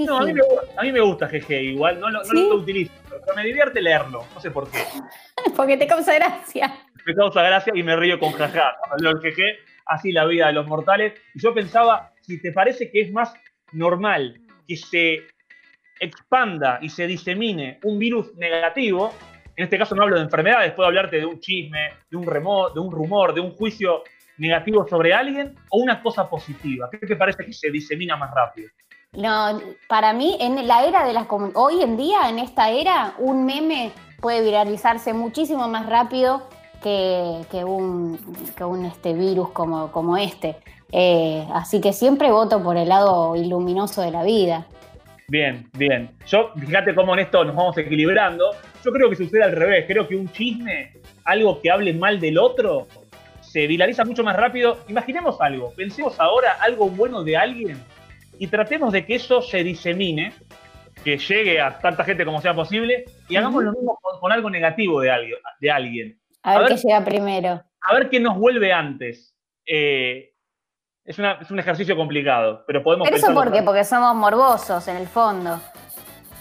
[0.00, 0.40] No, a mí, me,
[0.76, 2.48] a mí me gusta GG igual, no, lo, no ¿Sí?
[2.48, 2.92] lo utilizo,
[3.24, 4.78] pero me divierte leerlo, no sé por qué.
[5.56, 6.74] Porque te causa gracia.
[7.06, 9.42] Me causa gracia y me río con leo el GG,
[9.86, 11.14] así la vida de los mortales.
[11.34, 13.34] Y yo pensaba, si te parece que es más
[13.72, 15.26] normal que se
[16.00, 19.14] expanda y se disemine un virus negativo,
[19.56, 22.72] en este caso no hablo de enfermedades, puedo hablarte de un chisme, de un, remo-
[22.72, 24.02] de un rumor, de un juicio
[24.38, 26.88] negativo sobre alguien, o una cosa positiva.
[26.90, 28.68] ¿Qué te parece que se disemina más rápido?
[29.16, 33.44] No, para mí, en la era de las hoy en día, en esta era, un
[33.46, 36.48] meme puede viralizarse muchísimo más rápido
[36.82, 38.18] que, que un,
[38.56, 40.56] que un este virus como, como este.
[40.90, 44.66] Eh, así que siempre voto por el lado iluminoso de la vida.
[45.28, 46.10] Bien, bien.
[46.26, 48.50] Yo, fíjate cómo en esto nos vamos equilibrando.
[48.84, 49.86] Yo creo que sucede al revés.
[49.86, 50.92] Creo que un chisme,
[51.24, 52.86] algo que hable mal del otro,
[53.40, 54.78] se viraliza mucho más rápido.
[54.88, 55.72] Imaginemos algo.
[55.74, 57.82] Pensemos ahora algo bueno de alguien
[58.38, 60.32] y tratemos de que eso se disemine,
[61.02, 64.48] que llegue a tanta gente como sea posible y hagamos lo mismo con, con algo
[64.50, 65.38] negativo de alguien.
[65.60, 66.18] De alguien.
[66.42, 66.68] A ver, A ver.
[66.80, 67.62] qué llega primero.
[67.82, 69.34] A ver qué nos vuelve antes.
[69.66, 70.32] Eh,
[71.04, 73.62] es, una- es un ejercicio complicado, pero podemos ¿Pero eso por qué?
[73.62, 75.60] Porque somos morbosos en el fondo.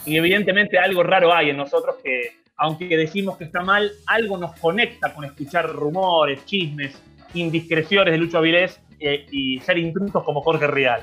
[0.06, 4.54] Y evidentemente algo raro hay en nosotros que, aunque decimos que está mal, algo nos
[4.60, 7.02] conecta con escuchar rumores, chismes,
[7.34, 11.02] indiscreciones de Lucho Avilés eh, y ser intrusos como Jorge Rial.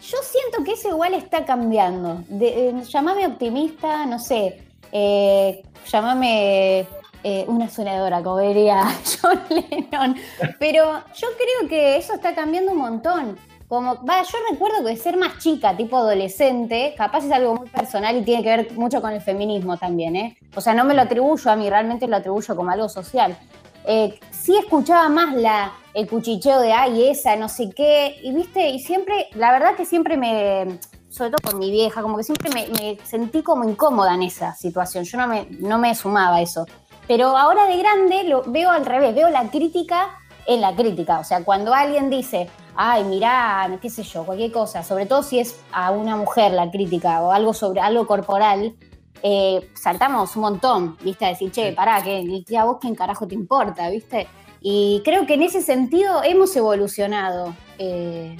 [0.00, 2.22] Yo siento que eso igual está cambiando.
[2.28, 4.62] De- eh, llamame optimista, no sé.
[4.92, 6.86] eh, llamame
[7.24, 8.84] eh, una soñadora, como diría
[9.22, 10.16] John Lennon.
[10.58, 10.84] Pero
[11.14, 13.38] yo creo que eso está cambiando un montón.
[13.68, 18.16] Como, va, yo recuerdo que ser más chica, tipo adolescente, capaz es algo muy personal
[18.16, 20.38] y tiene que ver mucho con el feminismo también, ¿eh?
[20.56, 23.36] O sea, no me lo atribuyo a mí, realmente lo atribuyo como algo social.
[23.90, 28.68] Eh, sí escuchaba más la, el cuchicheo de ay, esa, no sé qué, y viste,
[28.68, 32.50] y siempre, la verdad que siempre me, sobre todo con mi vieja, como que siempre
[32.50, 36.66] me, sentí como incómoda en esa situación, yo no me, no me sumaba a eso.
[37.06, 40.10] Pero ahora de grande lo veo al revés, veo la crítica
[40.46, 44.82] en la crítica, o sea, cuando alguien dice, ay, mirá, qué sé yo, cualquier cosa,
[44.82, 48.74] sobre todo si es a una mujer la crítica o algo sobre algo corporal,
[49.22, 51.24] eh, saltamos un montón, ¿viste?
[51.24, 54.26] A decir, che, pará, que que a vos quién carajo te importa, ¿viste?
[54.60, 57.54] Y creo que en ese sentido hemos evolucionado.
[57.78, 58.36] eh,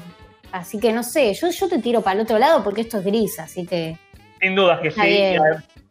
[0.50, 3.04] así que no sé, yo, yo te tiro para el otro lado porque esto es
[3.04, 3.96] gris, así que.
[4.40, 5.00] Sin dudas que sí.
[5.00, 5.42] Bien.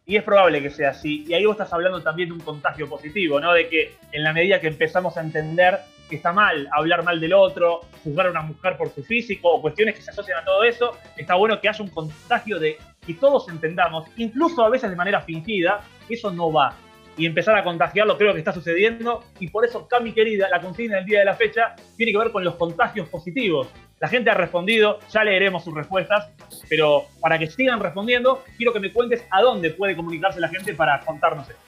[0.06, 1.24] Y es probable que sea así.
[1.28, 3.52] Y ahí vos estás hablando también de un contagio positivo, ¿no?
[3.52, 7.34] De que en la medida que empezamos a entender que está mal hablar mal del
[7.34, 10.64] otro, juzgar a una mujer por su físico o cuestiones que se asocian a todo
[10.64, 10.96] eso.
[11.16, 15.22] Está bueno que haya un contagio de que todos entendamos, incluso a veces de manera
[15.22, 16.74] fingida, que eso no va.
[17.16, 19.24] Y empezar a contagiarlo creo que está sucediendo.
[19.40, 22.30] Y por eso, Cami querida, la consigna del día de la fecha tiene que ver
[22.30, 23.66] con los contagios positivos.
[23.98, 26.28] La gente ha respondido, ya leeremos sus respuestas,
[26.68, 30.74] pero para que sigan respondiendo, quiero que me cuentes a dónde puede comunicarse la gente
[30.74, 31.62] para contarnos esto.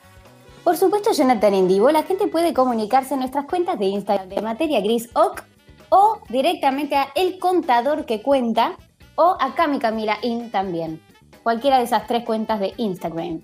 [0.62, 4.80] Por supuesto, Jonathan Indivo, la gente puede comunicarse en nuestras cuentas de Instagram de Materia
[4.80, 5.42] Gris OC
[5.88, 8.76] o directamente a El Contador que Cuenta
[9.16, 11.00] o a Cami Camila In también.
[11.42, 13.40] Cualquiera de esas tres cuentas de Instagram.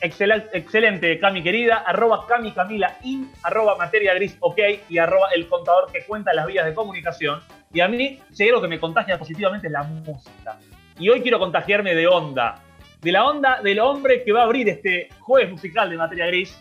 [0.00, 5.46] Excelente, excelente, Cami querida, arroba Cami Camila In, arroba Materia Gris OK y arroba El
[5.46, 7.40] Contador que Cuenta las vías de comunicación.
[7.72, 10.58] Y a mí, si hay algo que me contagia positivamente es la música.
[10.98, 12.62] Y hoy quiero contagiarme de onda
[13.02, 16.56] de la onda del hombre que va a abrir este jueves musical de Materia Gris.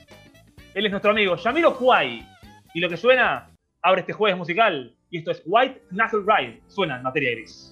[0.73, 2.27] Él es nuestro amigo Yamiro Huay.
[2.73, 3.51] Y lo que suena,
[3.83, 4.95] abre este jueves musical.
[5.11, 6.61] Y esto es White Knuckle Ride.
[6.67, 7.70] Suena en Materia Gris.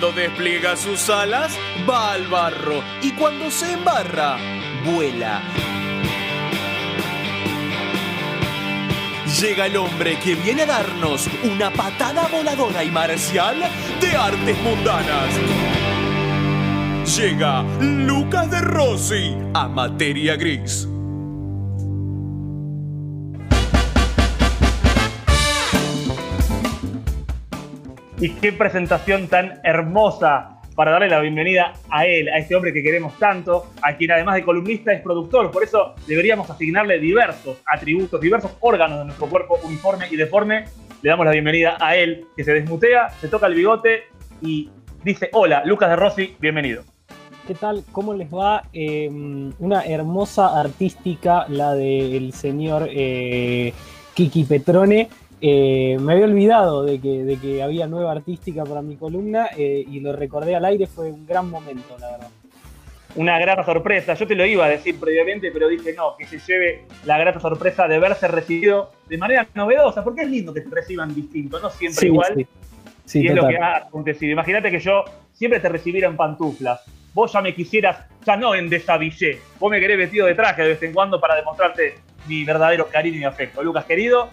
[0.00, 2.82] Cuando despliega sus alas, va al barro.
[3.02, 4.38] Y cuando se embarra,
[4.82, 5.42] vuela.
[9.38, 13.58] Llega el hombre que viene a darnos una patada voladora y marcial
[14.00, 15.34] de artes mundanas.
[17.18, 20.88] Llega Lucas de Rossi a Materia Gris.
[28.22, 32.82] Y qué presentación tan hermosa para darle la bienvenida a él, a este hombre que
[32.82, 35.50] queremos tanto, a quien además de columnista es productor.
[35.50, 40.66] Por eso deberíamos asignarle diversos atributos, diversos órganos de nuestro cuerpo uniforme y deforme.
[41.00, 44.02] Le damos la bienvenida a él, que se desmutea, se toca el bigote
[44.42, 44.68] y
[45.02, 46.82] dice, hola, Lucas de Rossi, bienvenido.
[47.46, 47.84] ¿Qué tal?
[47.90, 48.64] ¿Cómo les va?
[48.74, 49.08] Eh,
[49.58, 53.72] una hermosa artística, la del señor eh,
[54.12, 55.08] Kiki Petrone.
[55.42, 59.84] Eh, me había olvidado de que, de que, había nueva artística para mi columna eh,
[59.88, 62.28] y lo recordé al aire, fue un gran momento, la verdad.
[63.16, 66.38] Una grata sorpresa, yo te lo iba a decir previamente, pero dije no, que se
[66.38, 70.70] lleve la grata sorpresa de verse recibido de manera novedosa, porque es lindo que te
[70.70, 72.34] reciban distinto, no siempre Sí, igual.
[72.36, 72.46] sí.
[73.10, 74.30] Sí, y es lo que ha acontecido.
[74.30, 76.82] Imagínate que yo siempre te recibiera en pantuflas.
[77.12, 79.40] Vos ya me quisieras, ya no en desabillé.
[79.58, 81.96] Vos me querés vestido de traje de vez en cuando para demostrarte
[82.28, 83.64] mi verdadero cariño y afecto.
[83.64, 84.30] Lucas, querido,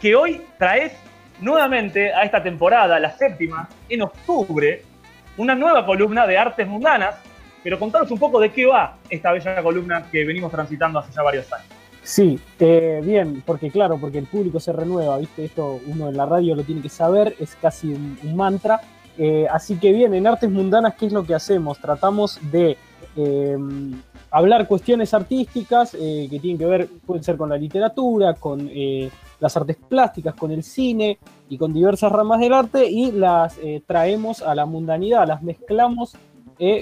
[0.00, 0.92] que hoy traes
[1.40, 4.82] nuevamente a esta temporada, la séptima, en octubre,
[5.36, 7.16] una nueva columna de artes mundanas.
[7.62, 11.22] Pero contanos un poco de qué va esta bella columna que venimos transitando hace ya
[11.22, 11.68] varios años.
[12.02, 15.44] Sí, eh, bien, porque claro, porque el público se renueva, ¿viste?
[15.44, 18.80] Esto uno en la radio lo tiene que saber, es casi un, mantra.
[19.16, 21.78] Eh, así que bien, en Artes Mundanas, ¿qué es lo que hacemos?
[21.78, 22.76] Tratamos de
[23.14, 23.56] eh,
[24.32, 29.10] hablar cuestiones artísticas eh, que tienen que ver, pueden ser con la literatura, con eh,
[29.38, 31.18] las artes plásticas, con el cine
[31.50, 36.16] y con diversas ramas del arte y las eh, traemos a la mundanidad, las mezclamos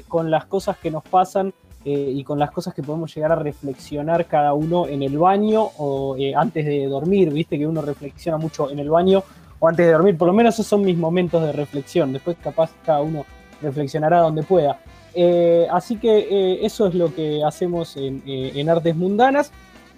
[0.09, 1.55] con las cosas que nos pasan
[1.87, 6.17] y con las cosas que podemos llegar a reflexionar cada uno en el baño o
[6.37, 9.23] antes de dormir, viste que uno reflexiona mucho en el baño
[9.59, 12.71] o antes de dormir, por lo menos esos son mis momentos de reflexión, después capaz
[12.85, 13.25] cada uno
[13.63, 14.79] reflexionará donde pueda.
[15.15, 19.53] Eh, así que eh, eso es lo que hacemos en, eh, Artes Mundanas.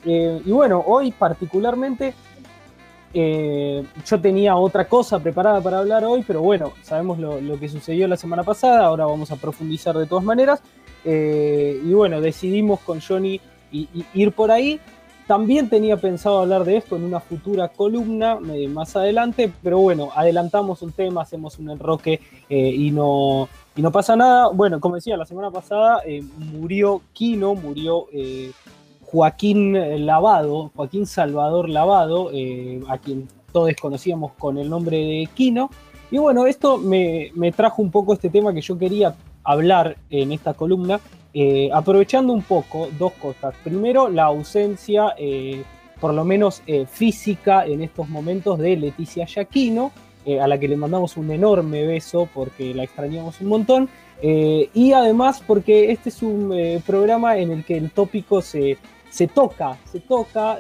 [0.04, 2.14] Eh, y bueno, hoy particularmente
[3.14, 8.16] yo tenía otra cosa preparada para hablar hoy, pero bueno, sabemos lo, que sucedió la
[8.16, 10.62] semana pasada, ahora vamos a profundizar de todas maneras.
[11.04, 13.38] Y bueno, decidimos con Johnny
[13.70, 14.80] ir por ahí.
[15.26, 18.38] También tenía pensado hablar de esto en una futura columna
[18.70, 24.16] más adelante, pero bueno, adelantamos un tema, hacemos un enroque y, no, y no pasa
[24.16, 24.49] nada.
[24.49, 28.53] Bueno, como decía, la semana pasada eh, murió Kino, murió eh,
[29.03, 35.70] Joaquín Lavado, Joaquín Salvador Lavado, eh, a quien todos conocíamos con el nombre de Kino.
[36.11, 39.14] Y bueno, esto me, me trajo un poco este tema que yo quería
[39.45, 41.01] hablar en esta columna,
[41.35, 43.55] eh, aprovechando un poco dos cosas.
[43.64, 45.62] Primero, la ausencia, eh,
[46.01, 49.93] por lo menos eh, física en estos momentos, de Leticia Yaquino,
[50.25, 53.89] eh, a la que le mandamos un enorme beso porque la extrañamos un montón.
[54.23, 58.79] Eh, y además porque este es un eh, programa en el que el tópico se,
[59.11, 60.59] se toca, se toca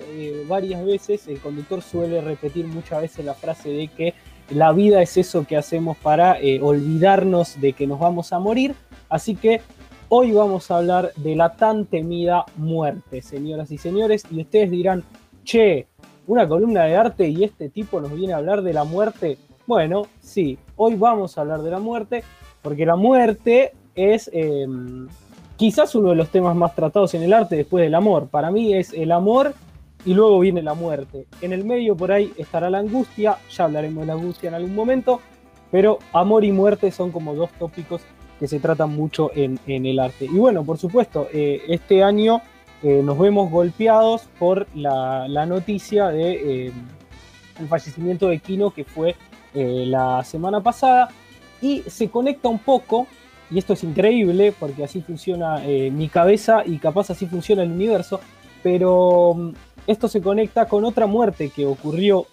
[0.48, 1.28] varias veces.
[1.28, 4.14] El conductor suele repetir muchas veces la frase de que
[4.50, 8.74] la vida es eso que hacemos para olvidarnos de que nos vamos a morir.
[9.08, 9.60] Así que
[10.08, 14.24] hoy vamos a hablar de la tan temida muerte, señoras y señores.
[14.30, 15.04] Y ustedes dirán,
[15.44, 15.86] che,
[16.26, 19.38] una columna de arte y este tipo nos viene a hablar de la muerte.
[19.66, 22.24] Bueno, sí, hoy vamos a hablar de la muerte,
[22.62, 24.66] porque la muerte es eh,
[25.56, 28.26] quizás uno de los temas más tratados en el arte después del amor.
[28.26, 29.54] Para mí es el amor
[30.04, 31.26] y luego viene la muerte.
[31.40, 34.74] En el medio por ahí estará la angustia, ya hablaremos de la angustia en algún
[34.74, 35.20] momento,
[35.70, 38.02] pero amor y muerte son como dos tópicos
[38.40, 40.24] que se tratan mucho en, el arte.
[40.24, 42.42] Y bueno, por supuesto, eh, este año
[42.82, 46.72] eh, nos vemos golpeados por la, noticia de
[47.60, 49.14] el fallecimiento de Kino que fue
[49.54, 51.08] eh, la semana pasada
[51.60, 53.06] y se conecta un poco,
[53.50, 57.70] y esto es increíble porque así funciona eh, mi cabeza y capaz así funciona el
[57.70, 58.20] universo,
[58.62, 59.50] pero mm,
[59.86, 62.26] esto se conecta con otra muerte que ocurrió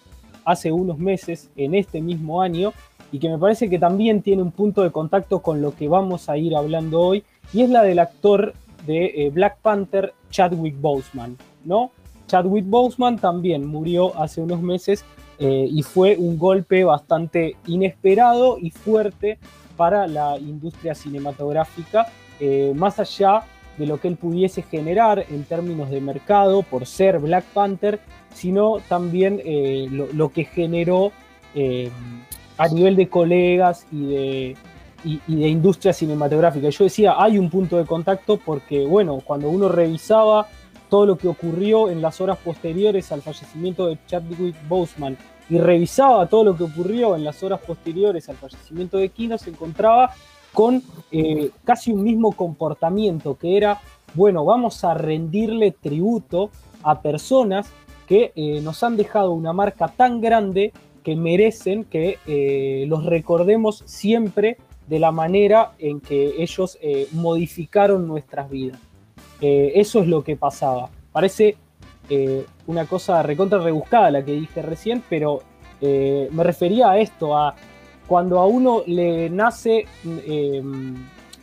[0.45, 2.73] hace unos meses en este mismo año
[3.11, 6.29] y que me parece que también tiene un punto de contacto con lo que vamos
[6.29, 8.53] a ir hablando hoy, y es la del actor
[8.85, 11.91] de eh, Black Panther, Chadwick Boseman, ¿no?
[12.27, 15.03] Chadwick Boseman también murió hace unos meses
[15.39, 19.39] eh, y fue un golpe bastante inesperado y fuerte
[19.77, 22.07] para la industria cinematográfica,
[22.41, 23.43] eh, más allá
[23.77, 28.01] de lo que él pudiese generar en términos de mercado por ser Black Panther,
[28.33, 31.13] sino también eh, lo, que generó
[32.57, 34.57] a nivel de colegas y de,
[35.05, 36.67] y de industria cinematográfica.
[36.69, 40.47] Yo decía, hay un punto de contacto porque, bueno, cuando uno revisaba
[40.89, 45.17] todo lo que ocurrió en las horas posteriores al fallecimiento de Chadwick Boseman
[45.49, 49.49] y revisaba todo lo que ocurrió en las horas posteriores al fallecimiento de Kino, se
[49.49, 50.11] encontraba
[50.53, 53.79] con eh, casi un mismo comportamiento, que era,
[54.13, 56.49] bueno, vamos a rendirle tributo
[56.83, 57.69] a personas
[58.07, 60.73] que eh, nos han dejado una marca tan grande
[61.03, 66.79] que merecen que eh, los recordemos siempre de la manera en que ellos
[67.11, 68.88] modificaron nuestras vidas.
[69.41, 70.89] Eh, eso es lo que pasaba.
[71.11, 71.57] Parece
[72.09, 75.41] eh, una cosa recontra rebuscada la que dije recién, pero
[75.81, 77.55] me refería a esto, a
[78.05, 79.85] cuando a uno le nace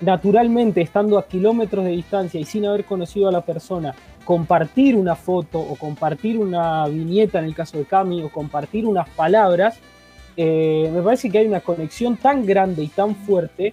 [0.00, 3.94] naturalmente, estando a kilómetros de distancia y sin haber conocido a la persona,
[4.24, 9.08] compartir una foto o compartir una viñeta en el caso de Cami o compartir unas
[9.10, 9.78] palabras,
[10.36, 13.72] eh, me parece que hay una conexión tan grande y tan fuerte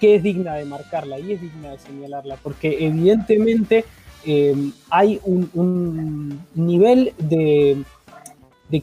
[0.00, 3.84] que es digna de marcarla y es digna de señalarla, porque evidentemente
[4.24, 7.84] em, hay un, nivel de,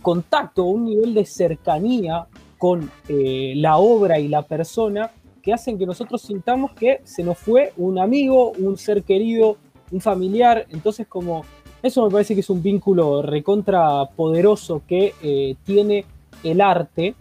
[0.02, 5.12] contacto, un nivel de cercanía con eh, la obra y la persona
[5.42, 9.58] que hacen que nosotros sintamos que se nos fue un amigo, un ser querido,
[9.92, 11.44] un familiar, entonces como
[11.82, 16.06] eso me parece que es un vínculo recontra poderoso que eh, tiene
[16.44, 17.16] el arte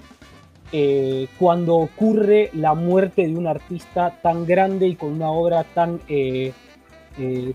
[0.73, 6.01] eh, cuando ocurre la muerte de un artista tan grande y con una obra tan,
[6.09, 6.53] eh,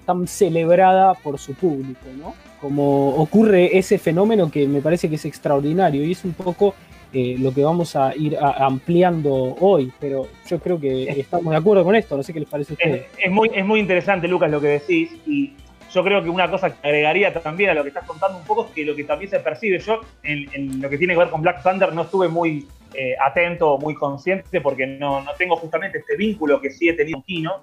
[0.06, 2.34] tan celebrada por su público, ¿no?
[2.60, 6.76] Como ocurre ese fenómeno que me parece que es extraordinario y es un poco
[7.14, 11.94] lo que vamos a ir ampliando hoy, pero yo creo que estamos de acuerdo con
[11.94, 13.02] esto, no sé qué les parece a ustedes.
[13.18, 15.54] Es, es, muy, es muy interesante, Lucas, lo que decís, y
[15.94, 18.66] yo creo que una cosa que agregaría también a lo que estás contando un poco
[18.66, 21.42] es que lo que también se percibe, yo en, lo que tiene que ver con
[21.42, 26.16] Black Thunder no estuve muy eh, atento muy consciente porque no, no, tengo justamente este
[26.16, 27.62] vínculo que sí he tenido con Kino,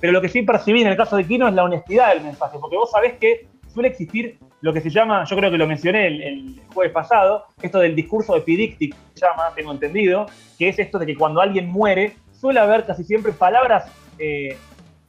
[0.00, 2.58] pero lo que sí percibí en el caso de Kino es la honestidad del mensaje,
[2.60, 6.06] porque vos sabés que suele existir lo que se llama, yo creo que lo mencioné
[6.06, 10.26] el, jueves pasado, esto del discurso epidíctico, se llama, tengo entendido,
[10.58, 14.56] que es esto de que cuando alguien muere suele haber casi siempre palabras eh,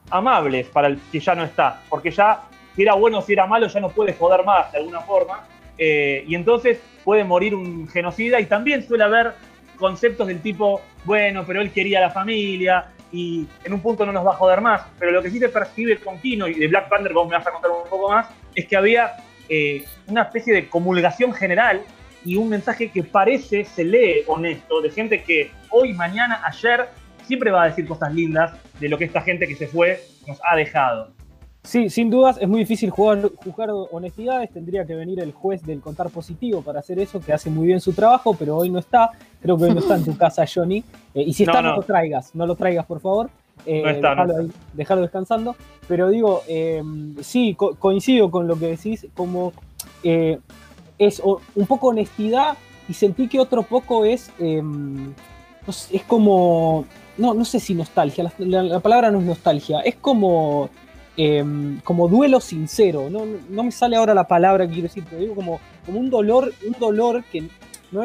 [0.09, 2.43] amables para el que ya no está, porque ya
[2.76, 5.45] si era bueno o si era malo ya no puede joder más de alguna forma.
[5.78, 9.34] Eh, y entonces puede morir un genocida y también suele haber
[9.78, 14.25] conceptos del tipo, bueno, pero él quería la familia y en un punto no nos
[14.25, 14.82] va a joder más.
[14.99, 17.47] Pero lo que sí se percibe con Kino y de Black Panther, vos me vas
[17.47, 19.13] a contar un poco más, es que había
[19.49, 21.82] eh, una especie de comulgación general
[22.25, 26.89] y un mensaje que parece, se lee honesto, de gente que hoy, mañana, ayer,
[27.23, 30.39] siempre va a decir cosas lindas de lo que esta gente que se fue nos
[30.49, 31.13] ha dejado.
[31.68, 35.82] Sí, sin dudas es muy difícil jugar, juzgar honestidades, tendría que venir el juez del
[35.82, 39.11] contar positivo para hacer eso, que hace muy bien su trabajo, pero hoy no está,
[39.41, 40.82] creo que hoy no está en tu casa Johnny,
[41.13, 43.30] eh, y si está no, lo traigas, no lo traigas por favor,
[43.65, 44.01] eh,
[44.76, 45.57] déjalo, descansando,
[45.89, 46.82] pero digo, eh,
[47.20, 49.51] sí, coincido con lo que decís, como
[50.03, 52.55] es un poco honestidad
[52.88, 56.86] y sentí que otro poco es, es como,
[57.18, 60.70] no, no sé si nostalgia, la palabra no es nostalgia, es como
[61.20, 63.09] Em, como duelo sincero.
[63.09, 66.11] No, no, me sale ahora la palabra que quiero decir, pero digo como, como un
[66.11, 67.43] dolor, un dolor que
[67.91, 68.03] no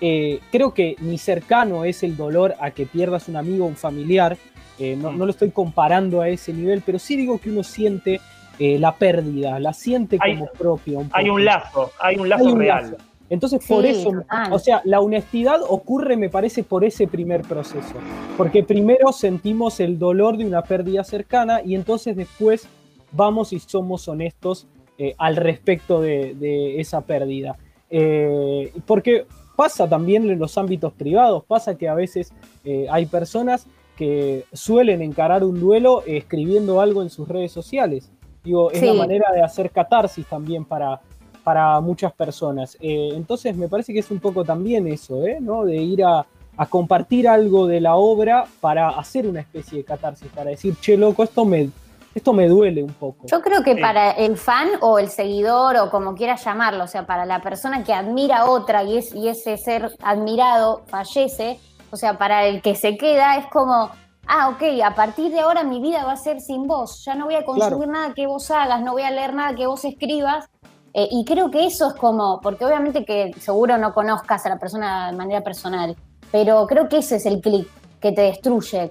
[0.00, 3.76] eh, creo que ni cercano es el dolor a que pierdas un amigo o un
[3.76, 4.38] familiar.
[4.78, 8.20] Eh, no, no, lo estoy comparando a ese nivel, pero sí digo que uno siente
[8.58, 11.00] eh, la pérdida, la siente como propia.
[11.12, 12.96] hay un lazo, hay un lazo real.
[13.32, 14.12] Entonces, por eso,
[14.50, 17.94] o sea, la honestidad ocurre, me parece, por ese primer proceso.
[18.36, 22.68] Porque primero sentimos el dolor de una pérdida cercana y entonces después
[23.10, 24.66] vamos y somos honestos
[24.98, 27.56] eh, al respecto de, esa pérdida.
[27.88, 29.24] Eh, porque
[29.56, 32.34] pasa también en los ámbitos privados, pasa que a veces
[32.66, 33.66] eh, hay personas
[33.96, 38.12] que suelen encarar un duelo escribiendo algo en sus redes sociales.
[38.44, 41.00] Digo, es la manera de hacer catarsis también para,
[41.42, 42.76] para muchas personas.
[42.80, 45.38] Eh, entonces me parece que es un poco también eso, ¿eh?
[45.40, 45.64] ¿no?
[45.64, 46.26] De ir a,
[46.70, 51.24] compartir algo de la obra para hacer una especie de catarsis, para decir, che, loco,
[51.24, 51.70] esto me,
[52.14, 53.26] esto me duele un poco.
[53.26, 57.04] Yo creo que para el fan o el seguidor o como quieras llamarlo, o sea,
[57.04, 61.58] para la persona que admira a otra y, es, y ese ser admirado fallece,
[61.90, 63.90] o sea, para el que se queda es como,
[64.28, 67.24] ah, ok, a partir de ahora mi vida va a ser sin vos, ya no
[67.24, 70.48] voy a consumir nada que vos hagas, no voy a leer nada que vos escribas,
[70.94, 74.58] eh, y creo que eso es como, porque obviamente que seguro no conozcas a la
[74.58, 75.96] persona de manera personal,
[76.30, 77.66] pero creo que ese es el clic
[78.00, 78.90] que te destruye.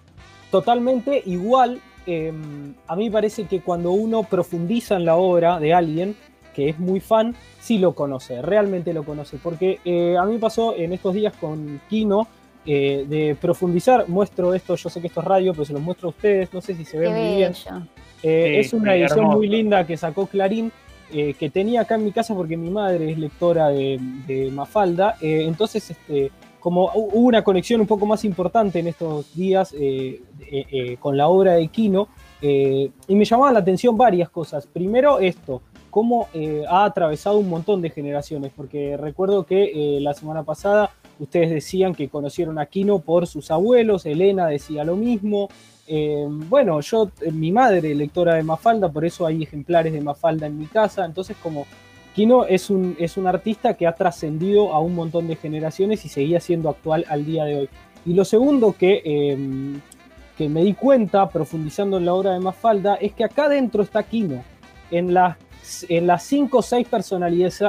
[0.50, 6.16] Totalmente igual, em, a mí parece que cuando uno profundiza en la obra de alguien
[6.56, 10.76] que es muy fan, sí lo conoce, realmente lo conoce, porque eh, a mí pasó
[10.76, 12.28] en estos días con Kino,
[12.66, 16.10] eh, de profundizar, muestro esto, yo sé que esto es radio, pero se lo muestro
[16.10, 17.54] a ustedes, no sé si se ve muy bien.
[18.22, 20.72] es una edición muy linda que sacó Clarín,
[21.14, 25.16] eh, que tenía acá en mi casa porque mi madre es lectora de, Mafalda.
[25.22, 30.22] Eh, entonces, este, como hubo una conexión un poco más importante en estos días eh,
[31.00, 32.08] con la obra de Kino,
[32.42, 34.66] y me llamaban la atención varias cosas.
[34.66, 36.28] Primero, esto, cómo
[36.70, 40.92] ha atravesado un montón de generaciones, porque recuerdo que la semana pasada
[41.22, 45.50] ustedes decían que conocieron a Kino por sus abuelos, Elena decía lo mismo.
[45.88, 50.48] Eh, bueno, yo, eh, mi madre, lectora de Mafalda, por eso hay ejemplares de Mafalda
[50.48, 51.06] en mi casa.
[51.06, 51.66] Entonces, como
[52.16, 56.10] Kino es un, es un artista que ha trascendido a un montón de generaciones y
[56.10, 57.70] seguía siendo actual al día de hoy.
[58.06, 59.38] Y lo segundo que, eh,
[60.38, 64.02] que me di cuenta, profundizando en la obra de Mafalda, es que acá dentro está
[64.04, 64.44] Kino.
[64.90, 65.38] En las,
[65.88, 67.64] en las cinco o seis personalidades,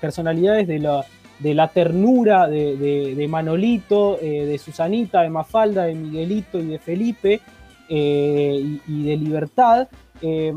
[0.00, 1.04] personalidades de la,
[1.38, 6.66] de la ternura de, de, de Manolito, eh, de Susanita, de Mafalda, de Miguelito y
[6.66, 7.40] de Felipe,
[7.88, 9.88] eh, y, y, de Libertad,
[10.22, 10.52] eh,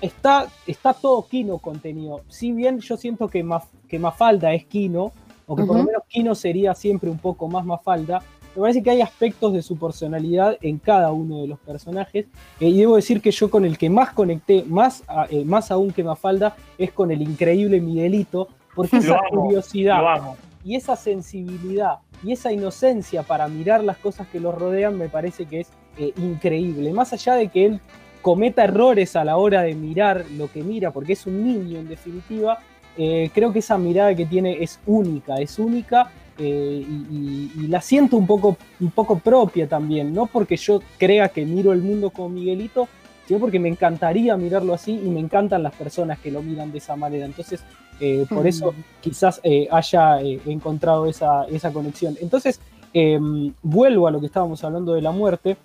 [0.00, 2.22] está, está todo Kino contenido.
[2.28, 5.12] Si bien yo siento que, Maf, que Mafalda es Kino,
[5.46, 5.68] o que uh -huh.
[5.68, 8.22] por lo menos Kino sería siempre un poco más Mafalda,
[8.54, 12.26] me parece que hay aspectos de su personalidad en cada uno de los personajes.
[12.58, 15.92] Eh, y debo decir que yo con el que más conecté, más, eh, más aún
[15.92, 18.48] que Mafalda, es con el increíble Miguelito,
[18.78, 24.38] porque esa amo, curiosidad y esa sensibilidad y esa inocencia para mirar las cosas que
[24.38, 25.68] los rodean me parece que es
[25.98, 26.92] eh, increíble.
[26.92, 27.80] Más allá de que él
[28.22, 31.88] cometa errores a la hora de mirar lo que mira, porque es un niño en
[31.88, 32.60] definitiva,
[32.96, 37.66] eh, creo que esa mirada que tiene es única, es única eh, y, y, y,
[37.66, 41.82] la siento un poco, un poco propia también, no porque yo crea que miro el
[41.82, 42.86] mundo como Miguelito,
[43.26, 46.78] sino porque me encantaría mirarlo así y me encantan las personas que lo miran de
[46.78, 47.26] esa manera.
[47.26, 47.60] Entonces,
[48.00, 52.16] eh, por eso quizás eh, haya eh, encontrado esa, esa, conexión.
[52.20, 52.60] Entonces,
[52.92, 55.56] em, vuelvo a lo que estábamos hablando de la muerte.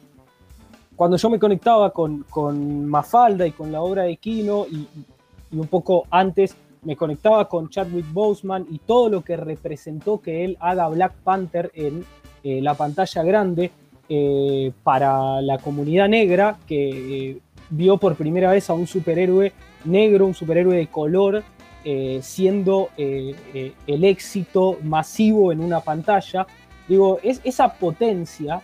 [0.95, 4.87] Cuando yo me conectaba con, con Mafalda y con la obra de Kino y,
[5.51, 10.43] y un poco antes me conectaba con Chadwick Boseman y todo lo que representó que
[10.45, 12.05] él haga Black Panther en
[12.43, 13.71] la pantalla grande
[14.83, 19.53] para la comunidad negra que vio por primera vez a un superhéroe
[19.85, 21.43] negro, un superhéroe de color,
[22.21, 26.47] siendo el éxito masivo en una pantalla.
[26.87, 28.61] Digo, es, esa potencia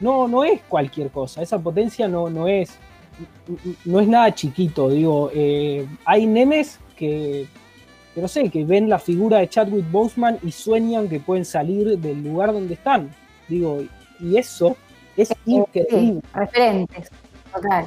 [0.00, 2.78] no, no es cualquier cosa, esa potencia no, no, es,
[3.84, 4.88] no es nada chiquito.
[4.88, 5.30] Digo,
[6.04, 7.48] hay nenes que
[8.14, 11.98] que no sé, que ven la figura de Chadwick Boseman y sueñan que pueden salir
[11.98, 13.10] del lugar donde están.
[13.48, 13.82] Digo,
[14.18, 14.76] y eso
[15.16, 16.20] es sí, increíble.
[16.22, 17.10] Sí, referentes,
[17.52, 17.86] total.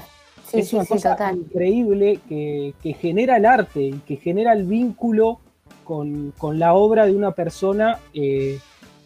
[0.54, 1.38] Sí, es una cosa total.
[1.38, 5.40] increíble que, que, genera el arte y que genera el vínculo
[5.84, 8.60] con, con la obra de una persona eh,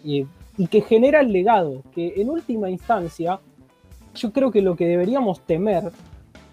[0.05, 0.25] eh,
[0.57, 3.39] y que genera el legado, que en última instancia
[4.13, 5.91] yo creo que lo que deberíamos temer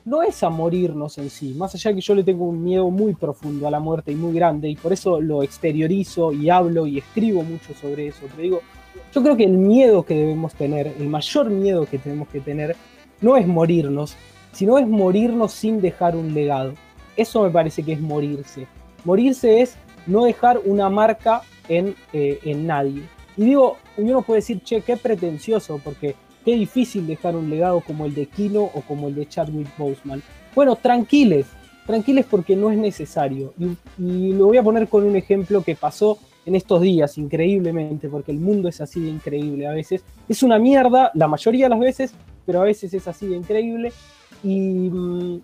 [0.04, 2.88] no es a morirnos en sí, más allá de que yo le tengo un miedo
[2.90, 6.86] muy profundo a la muerte y muy grande, y por eso lo exteriorizo y hablo
[6.86, 8.26] y escribo mucho sobre eso.
[8.28, 8.60] Pero digo,
[9.12, 12.76] yo creo que el miedo que debemos tener, el mayor miedo que tenemos que tener,
[13.22, 14.14] no es morirnos,
[14.54, 16.74] sino es morirnos sin dejar un legado.
[17.16, 18.66] Eso me parece que es morirse.
[19.04, 19.76] Morirse es
[20.06, 23.02] no dejar una marca en, eh, en nadie.
[23.36, 28.04] Y digo, uno puede decir, che, qué pretencioso, porque Qué difícil dejar un legado como
[28.04, 30.22] el de Kino o como el de Chadwick Boseman.
[30.54, 31.46] Bueno, tranquiles,
[31.86, 33.54] tranquiles porque no es necesario.
[33.58, 38.10] Y, y, lo voy a poner con un ejemplo que pasó en estos días, increíblemente,
[38.10, 40.04] porque el mundo es así de increíble a veces.
[40.28, 43.90] Es una mierda la mayoría de las veces, pero a veces es así de increíble.
[44.44, 45.40] Y mmm,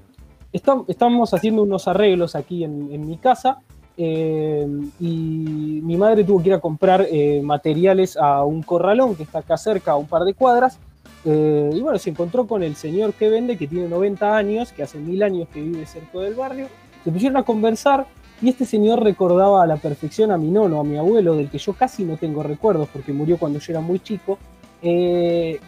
[0.53, 3.59] está, estamos haciendo unos arreglos aquí en, mi casa.
[3.96, 4.66] Eh,
[4.98, 9.40] y mi madre tuvo que ir a comprar eh, materiales a un corralón que está
[9.40, 10.78] acá cerca, a un par de cuadras,
[11.26, 14.82] eh, y bueno, se encontró con el señor que vende, que tiene 90 años, que
[14.82, 16.68] hace mil años que vive cerca del barrio.
[17.05, 18.07] Se pusieron a conversar
[18.40, 21.59] y este señor recordaba a la perfección a mi nono, a mi abuelo, del que
[21.59, 24.38] yo casi no tengo recuerdos porque murió cuando yo era muy chico.
[24.82, 25.59] Y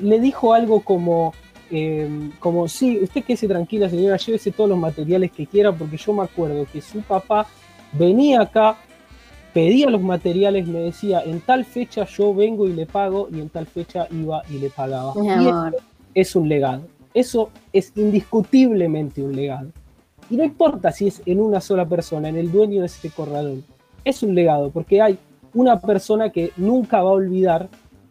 [0.00, 1.34] le dijo algo como,
[1.70, 6.12] eh, como, sí, usted quédese tranquila señora, llévese todos los materiales que quiera porque yo
[6.12, 7.46] me acuerdo que su papá
[7.92, 8.76] venía acá
[9.52, 13.48] pedía los materiales, me decía, en tal fecha yo vengo y le pago, y en
[13.48, 15.14] tal fecha iba y le pagaba.
[15.14, 15.76] Mi y amor.
[16.14, 16.82] es un legado.
[17.14, 19.70] Eso es indiscutiblemente un legado.
[20.30, 23.64] Y no importa si es en una sola persona, en el dueño de este corralón.
[24.04, 25.18] Es un legado, porque hay
[25.54, 27.68] una persona que nunca va a olvidar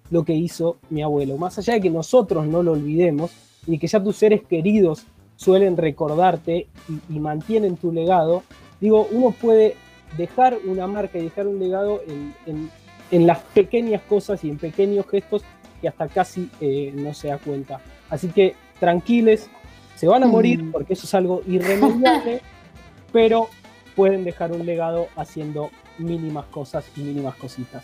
[0.09, 1.37] lo que hizo mi abuelo.
[1.37, 3.31] Más allá de que nosotros no lo olvidemos
[3.67, 5.05] y que ya tus seres queridos
[5.35, 8.43] suelen recordarte y, y mantienen tu legado,
[8.81, 9.75] digo, uno puede
[10.15, 12.69] dejar una marca y dejar un legado en, en,
[13.11, 15.43] en, las pequeñas cosas y en pequeños gestos
[15.81, 17.81] que hasta casi eh, no se da cuenta.
[18.09, 19.49] Así que tranquiles,
[19.95, 20.71] se van a morir mm.
[20.71, 22.41] porque eso es algo irremediable,
[23.11, 23.49] pero
[23.95, 27.83] pueden dejar un legado haciendo mínimas cosas y mínimas cositas.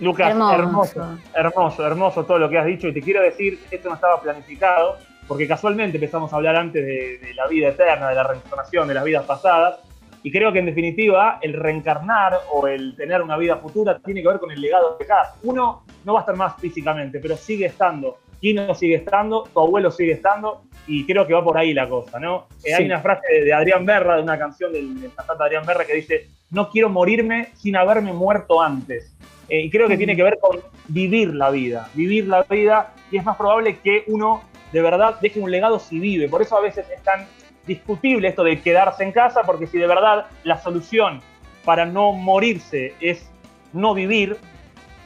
[0.00, 0.54] Lucas, hermoso.
[0.54, 4.20] hermoso, hermoso, hermoso todo lo que has dicho y te quiero decir, esto no estaba
[4.20, 4.96] planificado,
[5.28, 8.94] porque casualmente empezamos a hablar antes de, de la vida eterna, de la reencarnación, de
[8.94, 9.78] las vidas pasadas,
[10.22, 14.28] Y creo que en definitiva el reencarnar o el tener una vida futura tiene que
[14.28, 15.34] ver con el legado que dejas.
[15.42, 18.16] Uno no va a estar más físicamente, pero sigue estando.
[18.40, 22.18] Kino sigue estando, tu abuelo sigue estando, y creo que va por ahí la cosa,
[22.18, 22.46] ¿no?
[22.64, 22.72] Eh, Sí.
[22.72, 25.84] Hay una frase de, de Adrián Berra, de una canción del, del cantante Adrián Berra,
[25.84, 29.13] que dice, no quiero morirme sin haberme muerto antes.
[29.48, 33.18] Eh, y creo que tiene que ver con vivir la vida, vivir la vida, y
[33.18, 34.42] es más probable que uno
[34.72, 36.28] de verdad deje un legado si vive.
[36.28, 37.26] Por eso a veces es tan
[37.66, 41.20] discutible esto de quedarse en casa, porque si de verdad la solución
[41.64, 43.28] para no morirse es
[43.72, 44.36] no vivir,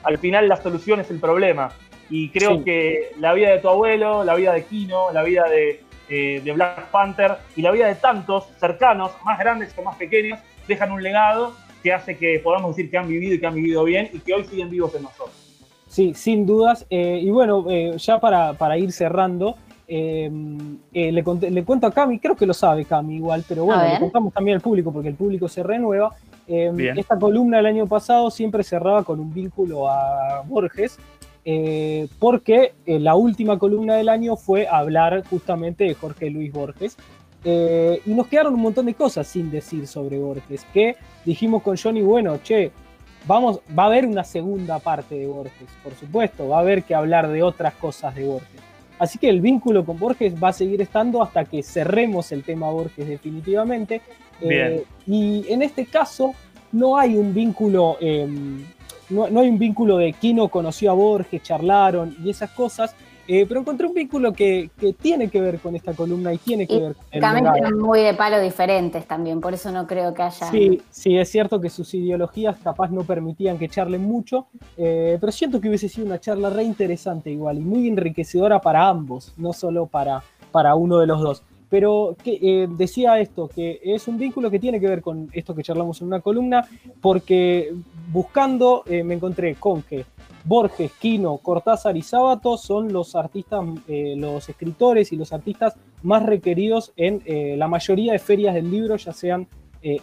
[0.04, 1.70] al final la solución es el problema.
[2.10, 2.64] Y creo Sí.
[2.64, 6.52] que la vida de tu abuelo, la vida de Kino, la vida de, eh, de
[6.52, 11.02] Black Panther y la vida de tantos cercanos, más grandes o más pequeños, dejan un
[11.02, 14.18] legado que hace que podamos decir que han vivido y que han vivido bien y
[14.18, 15.30] que hoy siguen vivos en nosotros.
[15.88, 16.86] Sí, sin dudas.
[16.90, 19.56] Eh, y bueno, eh, ya para, para ir cerrando,
[19.86, 20.30] eh,
[20.92, 23.82] eh, le, conté- le cuento a Cami, creo que lo sabe Cami igual, pero bueno,
[23.84, 26.14] le contamos también al público porque el público se renueva.
[26.46, 30.98] Eh, esta columna del año pasado siempre cerraba con un vínculo a Borges,
[31.44, 36.96] eh, porque eh, la última columna del año fue hablar justamente de Jorge Luis Borges.
[37.50, 41.78] Eh, y nos quedaron un montón de cosas sin decir sobre Borges, que dijimos con
[41.78, 42.70] Johnny, bueno, che,
[43.26, 46.94] vamos, va a haber una segunda parte de Borges, por supuesto, va a haber que
[46.94, 48.60] hablar de otras cosas de Borges.
[48.98, 52.68] Así que el vínculo con Borges va a seguir estando hasta que cerremos el tema
[52.68, 54.02] Borges definitivamente.
[54.42, 56.34] Eh, y en este caso
[56.72, 58.28] no hay un vínculo, eh,
[59.08, 62.94] no, no hay un vínculo de Kino conoció a Borges, charlaron y esas cosas,
[63.28, 66.66] eh, pero encontré un vínculo que, que tiene que ver con esta columna y tiene
[66.66, 69.86] que Y ver con el También eran muy de palo diferentes también, por eso no
[69.86, 70.50] creo que haya.
[70.50, 74.46] Sí, sí, es cierto que sus ideologías capaz no permitían que charlen mucho,
[74.78, 78.88] eh, pero siento que hubiese sido una charla re interesante igual y muy enriquecedora para
[78.88, 81.42] ambos, no solo para, para uno de los dos.
[81.68, 85.62] Pero eh, decía esto, que es un vínculo que tiene que ver con esto que
[85.62, 86.66] charlamos en una columna,
[87.00, 87.74] porque
[88.10, 90.04] buscando eh, me encontré con que
[90.44, 96.22] Borges, Quino, Cortázar y Sábato son los artistas, eh, los escritores y los artistas más
[96.22, 97.22] requeridos en
[97.58, 99.46] la mayoría de ferias del libro, ya sean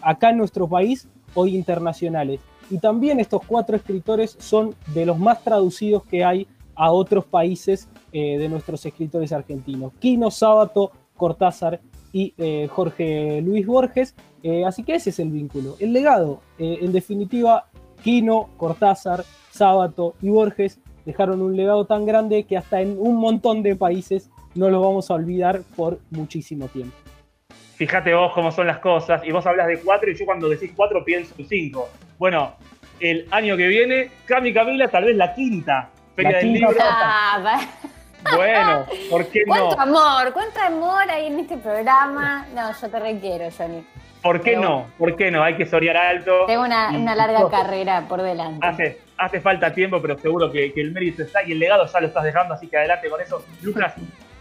[0.02, 2.40] acá en nuestro país o internacionales.
[2.70, 7.88] Y también estos cuatro escritores son de los más traducidos que hay a otros países
[8.12, 9.94] de nuestros escritores argentinos.
[9.98, 11.80] Quino, Sábato, Cortázar
[12.12, 14.14] y eh, Jorge Luis Borges.
[14.42, 15.76] Eh, así que ese es el vínculo.
[15.80, 17.66] El legado, eh, en definitiva,
[18.02, 23.62] Quino, Cortázar, Sábato y Borges dejaron un legado tan grande que hasta en un montón
[23.62, 26.96] de países no lo vamos a olvidar por muchísimo tiempo.
[27.76, 30.72] Fíjate vos cómo son las cosas, y vos hablas de cuatro, y yo cuando decís
[30.74, 31.90] cuatro pienso en cinco.
[32.18, 32.54] Bueno,
[33.00, 36.84] el año que viene, Cami Camila, tal vez la quinta Feria La del quinta Libro.
[38.34, 39.54] Bueno, ¿por qué no?
[39.54, 40.32] ¿Cuánto amor?
[40.32, 42.46] ¿Cuánto amor hay en este programa?
[42.54, 43.84] No, yo te requiero, Johnny.
[44.22, 44.86] ¿Por qué Pero- no?
[44.98, 45.42] ¿Por qué no?
[45.42, 46.46] Hay que sorear alto.
[46.46, 48.66] Tengo una, una larga carrera por delante.
[48.66, 52.00] Hace, hace falta tiempo, pero seguro que, que el mérito está y el legado ya
[52.00, 53.44] lo estás dejando, así que adelante con eso.
[53.62, 53.94] Lucas,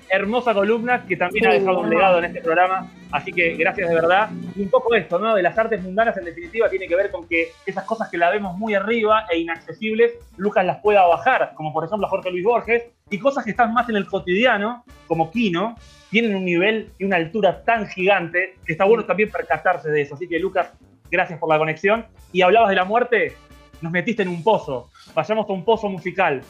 [0.09, 3.89] hermosa columna que también ha Sí, dejado un legado en este programa, así que gracias
[3.89, 4.29] de verdad.
[4.55, 5.35] Y un poco esto, ¿no?
[5.35, 8.29] De las artes mundanas, en definitiva, tiene que ver con que esas cosas que la
[8.29, 12.83] vemos muy arriba e inaccesibles, Lucas las pueda bajar, como por ejemplo Jorge Luis Borges,
[13.09, 15.75] y cosas que están más en el cotidiano, como Kino,
[16.09, 20.15] tienen un nivel y una altura tan gigante que está bueno también percatarse de eso.
[20.15, 20.71] Así que Lucas,
[21.11, 22.05] gracias por la conexión.
[22.31, 23.33] Y hablabas de la muerte,
[23.81, 24.89] nos metiste en un pozo.
[25.13, 26.41] Vayamos a un pozo musical,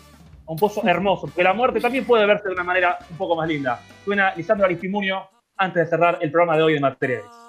[0.48, 3.48] un pozo hermoso, porque la muerte también puede verse de una manera un poco más
[3.48, 3.82] linda.
[4.04, 7.45] Suena Lisandro Aristimunio antes de cerrar el programa de hoy de Materiales.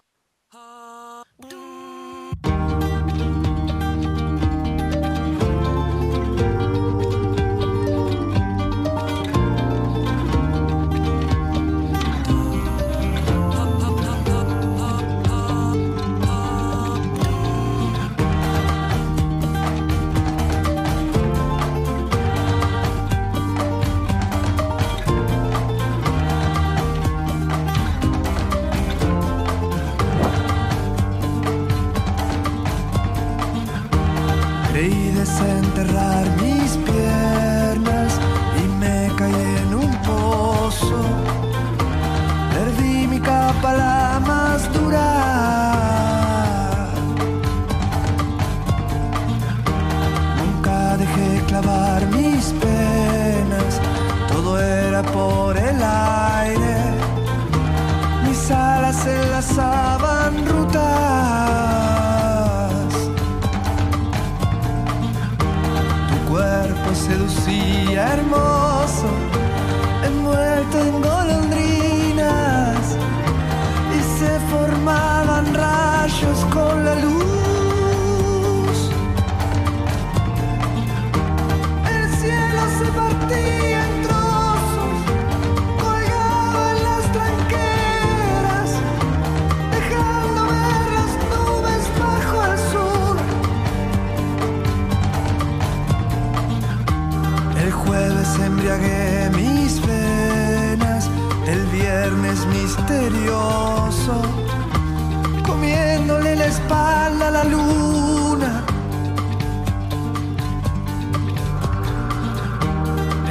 [106.47, 108.65] La espalda la luna.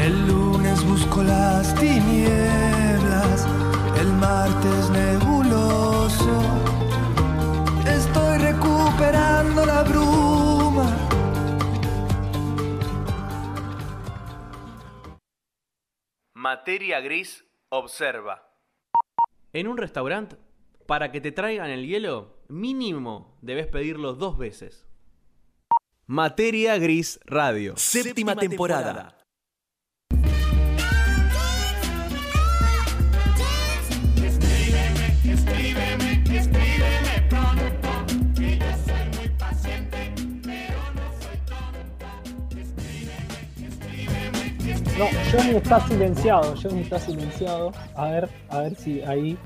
[0.01, 3.47] El lunes busco las tinieblas,
[4.01, 6.41] el martes nebuloso.
[7.88, 10.88] Estoy recuperando la bruma.
[16.34, 18.43] Materia gris observa.
[19.53, 20.36] En un restaurante,
[20.86, 24.86] para que te traigan el hielo, mínimo debes pedirlo dos veces.
[26.08, 27.76] Materia Gris Radio.
[27.78, 29.16] Séptima temporada.
[44.98, 47.74] No, Johnny está silenciado, Johnny está silenciado.
[47.96, 49.38] A ver, a ver si ahí.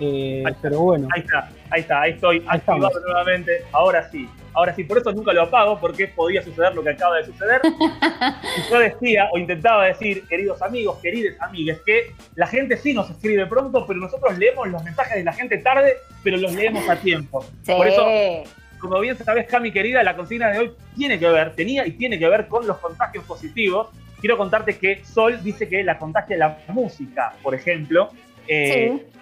[0.00, 0.62] Eh, Ahí está.
[0.62, 3.02] pero bueno, Ahí está, ahí está, ahí estoy Ahí activado estamos.
[3.06, 3.52] nuevamente.
[3.72, 7.16] Ahora sí, ahora sí, por eso nunca lo apago, porque podía suceder lo que acaba
[7.16, 7.60] de suceder.
[7.64, 13.10] Y yo decía, o intentaba decir, queridos amigos, queridas amigas, que la gente sí nos
[13.10, 16.96] escribe pronto, pero nosotros leemos los mensajes de la gente tarde, pero los leemos a
[16.96, 17.44] tiempo.
[17.62, 17.72] Sí.
[17.72, 18.06] Por eso,
[18.80, 22.18] como bien sabes, Cami querida, la consigna de hoy tiene que ver, tenía y tiene
[22.18, 23.88] que ver con los contagios positivos.
[24.20, 28.10] Quiero contarte que Sol dice que la contagia la música, por ejemplo.
[28.48, 29.17] Eh, Sí.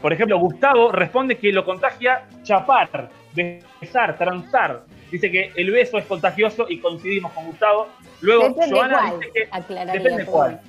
[0.00, 3.10] Por ejemplo, Gustavo responde que lo contagia chapar,
[3.80, 4.82] besar, transar.
[5.10, 7.88] Dice que el beso es contagioso y coincidimos con Gustavo.
[8.20, 10.60] Luego, Depende Joana cuál, dice que depende cuál.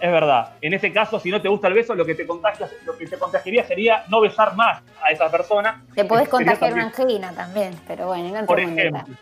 [0.00, 0.52] Es verdad.
[0.60, 3.06] En ese caso, si no te gusta el beso, lo que te contagia, lo que
[3.06, 5.82] te contagiaría sería no besar más a esa persona.
[5.94, 9.16] Te podés contagiar una angina también, pero bueno, no por entremos en ejemplo.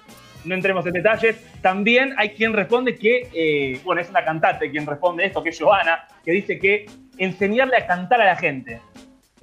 [0.45, 1.37] No entremos en detalles.
[1.61, 5.61] También hay quien responde que, eh, bueno, es una cantante quien responde esto, que es
[5.61, 6.87] Joana, que dice que
[7.19, 8.81] enseñarle a cantar a la gente.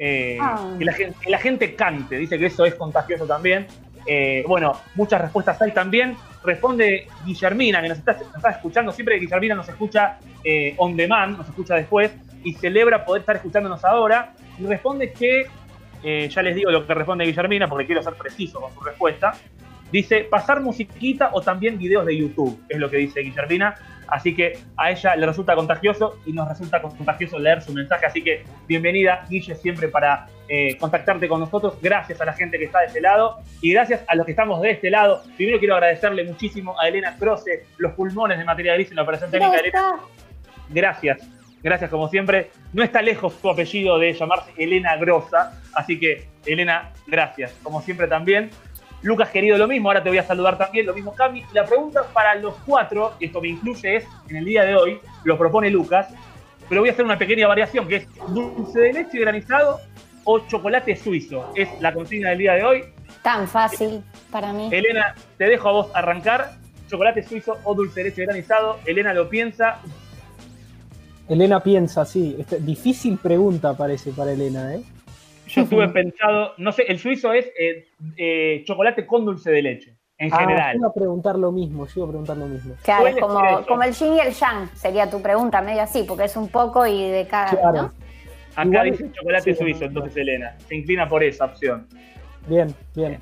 [0.02, 0.76] Eh, Ah.
[0.80, 3.68] que, la gente que la gente cante, dice que eso es contagioso también.
[4.06, 6.16] Eh, bueno, muchas respuestas hay también.
[6.43, 8.91] Responde Guillermina, que nos está, nos está escuchando.
[8.93, 12.12] Siempre Guillermina nos escucha eh, on demand, nos escucha después
[12.43, 14.34] y celebra poder estar escuchándonos ahora.
[14.58, 15.47] Y responde que,
[16.02, 19.34] eh, ya les digo lo que responde Guillermina porque quiero ser preciso con su respuesta.
[19.91, 23.76] Dice, pasar musiquita o también videos de YouTube, es lo que dice Guillermina.
[24.12, 28.05] Así que a ella le resulta contagioso y nos resulta contagioso leer su mensaje.
[28.05, 31.78] Así que bienvenida, Guille, siempre para eh, contactarte con nosotros.
[31.82, 34.62] Gracias a la gente que está de este lado y gracias a los que estamos
[34.62, 35.24] de este lado.
[35.36, 39.32] Primero quiero agradecerle muchísimo a Elena Croce, los pulmones de materia gris en la operación
[39.32, 39.60] técnica.
[39.60, 39.99] Elena,
[40.70, 41.28] gracias.
[41.62, 42.51] Gracias como siempre.
[42.74, 47.53] No está lejos tu apellido de llamarse Elena Grosa, así que Elena, gracias.
[47.64, 48.49] Como siempre también.
[49.02, 51.43] Lucas querido, lo mismo, ahora te voy a saludar también, lo mismo Cami.
[51.54, 55.00] La pregunta para los cuatro, y esto me incluye, es, en el día de hoy,
[55.24, 56.08] lo propone Lucas,
[56.68, 59.80] pero voy a hacer una pequeña variación, que es dulce de leche granizado
[60.24, 61.52] o chocolate suizo.
[61.56, 62.84] Es la consigna del día de hoy.
[63.24, 64.70] Tan fácil para mí.
[64.72, 66.52] Elena, te dejo a vos arrancar.
[66.88, 68.80] Chocolate suizo o dulce de leche granizado.
[68.86, 69.80] Elena lo piensa.
[71.28, 72.36] Elena piensa, sí.
[72.38, 74.84] Este- difícil pregunta parece para Elena, ¿eh?
[75.50, 77.88] Yo estuve pensado, no sé, el suizo es eh,
[78.18, 80.74] eh, chocolate con dulce de leche, en Ah, general.
[80.74, 82.76] yo iba a preguntar lo mismo, yo iba a preguntar lo mismo.
[82.84, 86.36] Claro, es como, el yin y el yang, sería tu pregunta, medio así, porque es
[86.38, 87.72] un poco y de cada, Claro.
[87.74, 87.91] ¿no?
[88.56, 90.58] Acá igual- dice chocolate sí, suizo, entonces Elena.
[90.68, 91.88] Se inclina por esa opción.
[92.47, 93.20] Bien, bien.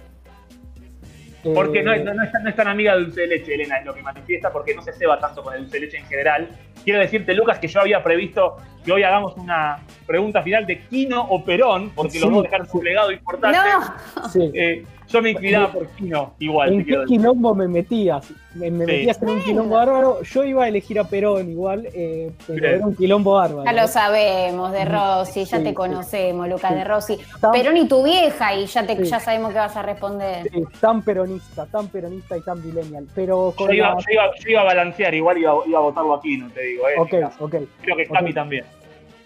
[1.53, 3.27] Porque Eh, no, es- no- no es, tan- no es tan amiga del dulce de
[3.27, 5.85] leche, Elena, es lo que manifiesta, porque no se ceba tanto con el dulce de
[5.85, 6.47] leche en general.
[6.83, 11.21] Quiero decirte, Lucas, que yo había previsto que hoy hagamos una pregunta final de Quino
[11.21, 13.57] o Perón, porque los Sí, dos dejaron su legado importante.
[13.57, 14.51] No, sí.
[14.53, 16.73] Eh, yo me inclinaba por Quino, igual.
[16.73, 17.05] ¿En qué decir.
[17.07, 18.29] quilombo me metías?
[18.55, 18.91] Me, me Sí.
[18.91, 20.21] metías en un quilombo bárbaro.
[20.23, 22.73] Yo iba a elegir a Perón igual, eh, pero Bien.
[22.75, 23.63] era un quilombo bárbaro.
[23.65, 25.75] ya lo sabemos, de Rossi, ya Sí, te sí.
[25.75, 27.17] conocemos, Lucas, de Rossi.
[27.39, 29.03] Tan- Perón y tu vieja, y ya, te, Sí.
[29.05, 30.49] ya sabemos que vas a responder.
[30.51, 33.07] sí, tan peronista, tan peronista y tan millennial.
[33.15, 35.81] Pero con Yo iba, la- yo, iba, yo iba a balancear, igual iba, iba a
[35.81, 36.87] votarlo a Quino, te digo.
[36.89, 38.35] Eh, Ok, ok, Creo que Cami ok.
[38.35, 38.65] también.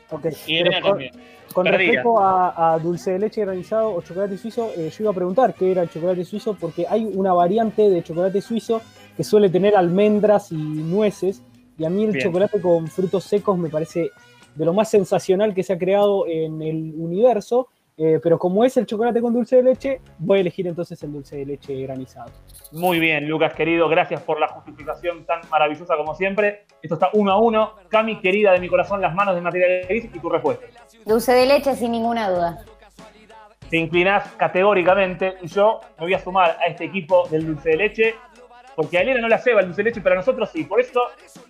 [0.09, 0.25] ok.
[0.45, 1.11] Y Elena también.
[1.53, 1.91] Con Perdida.
[1.91, 5.53] respecto a, a dulce de leche granizado o chocolate suizo, eh, yo iba a preguntar
[5.53, 8.81] qué era el chocolate suizo porque hay una variante de chocolate suizo
[9.17, 11.43] que suele tener almendras y nueces
[11.77, 12.25] y a mí el Bien.
[12.25, 14.11] chocolate con frutos secos me parece
[14.55, 18.75] de lo más sensacional que se ha creado en el universo, eh, pero como es
[18.77, 22.31] el chocolate con dulce de leche, voy a elegir entonces el dulce de leche granizado.
[22.71, 23.87] Muy bien, Lucas, querido.
[23.87, 26.65] Gracias por la justificación tan maravillosa como siempre.
[26.81, 27.73] Esto está uno a uno.
[27.89, 30.65] Cami, querida de mi corazón, las manos de material gris y tu respuesta.
[31.05, 32.59] Dulce de leche sin ninguna duda.
[33.69, 37.77] Te inclinás categóricamente y yo me voy a sumar a este equipo del dulce de
[37.77, 38.15] leche.
[38.75, 40.63] porque a Elena no la ceba el dulce de leche, pero a nosotros sí.
[40.63, 41.01] Por eso,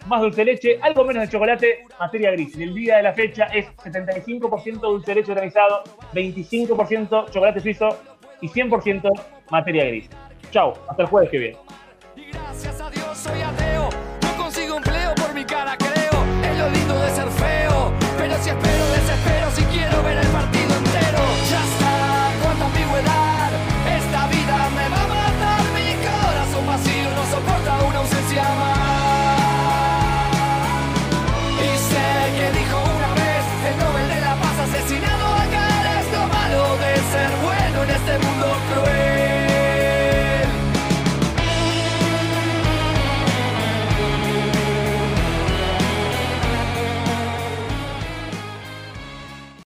[0.08, 2.58] más dulce de leche, algo menos de chocolate, materia gris.
[2.58, 5.84] Y el día de la fecha es 75% dulce de leche granizado,
[6.14, 7.90] 25% chocolate suizo
[8.42, 9.10] y 100%
[9.50, 10.10] materia gris.
[10.52, 11.58] Chau, hasta el jueves que viene.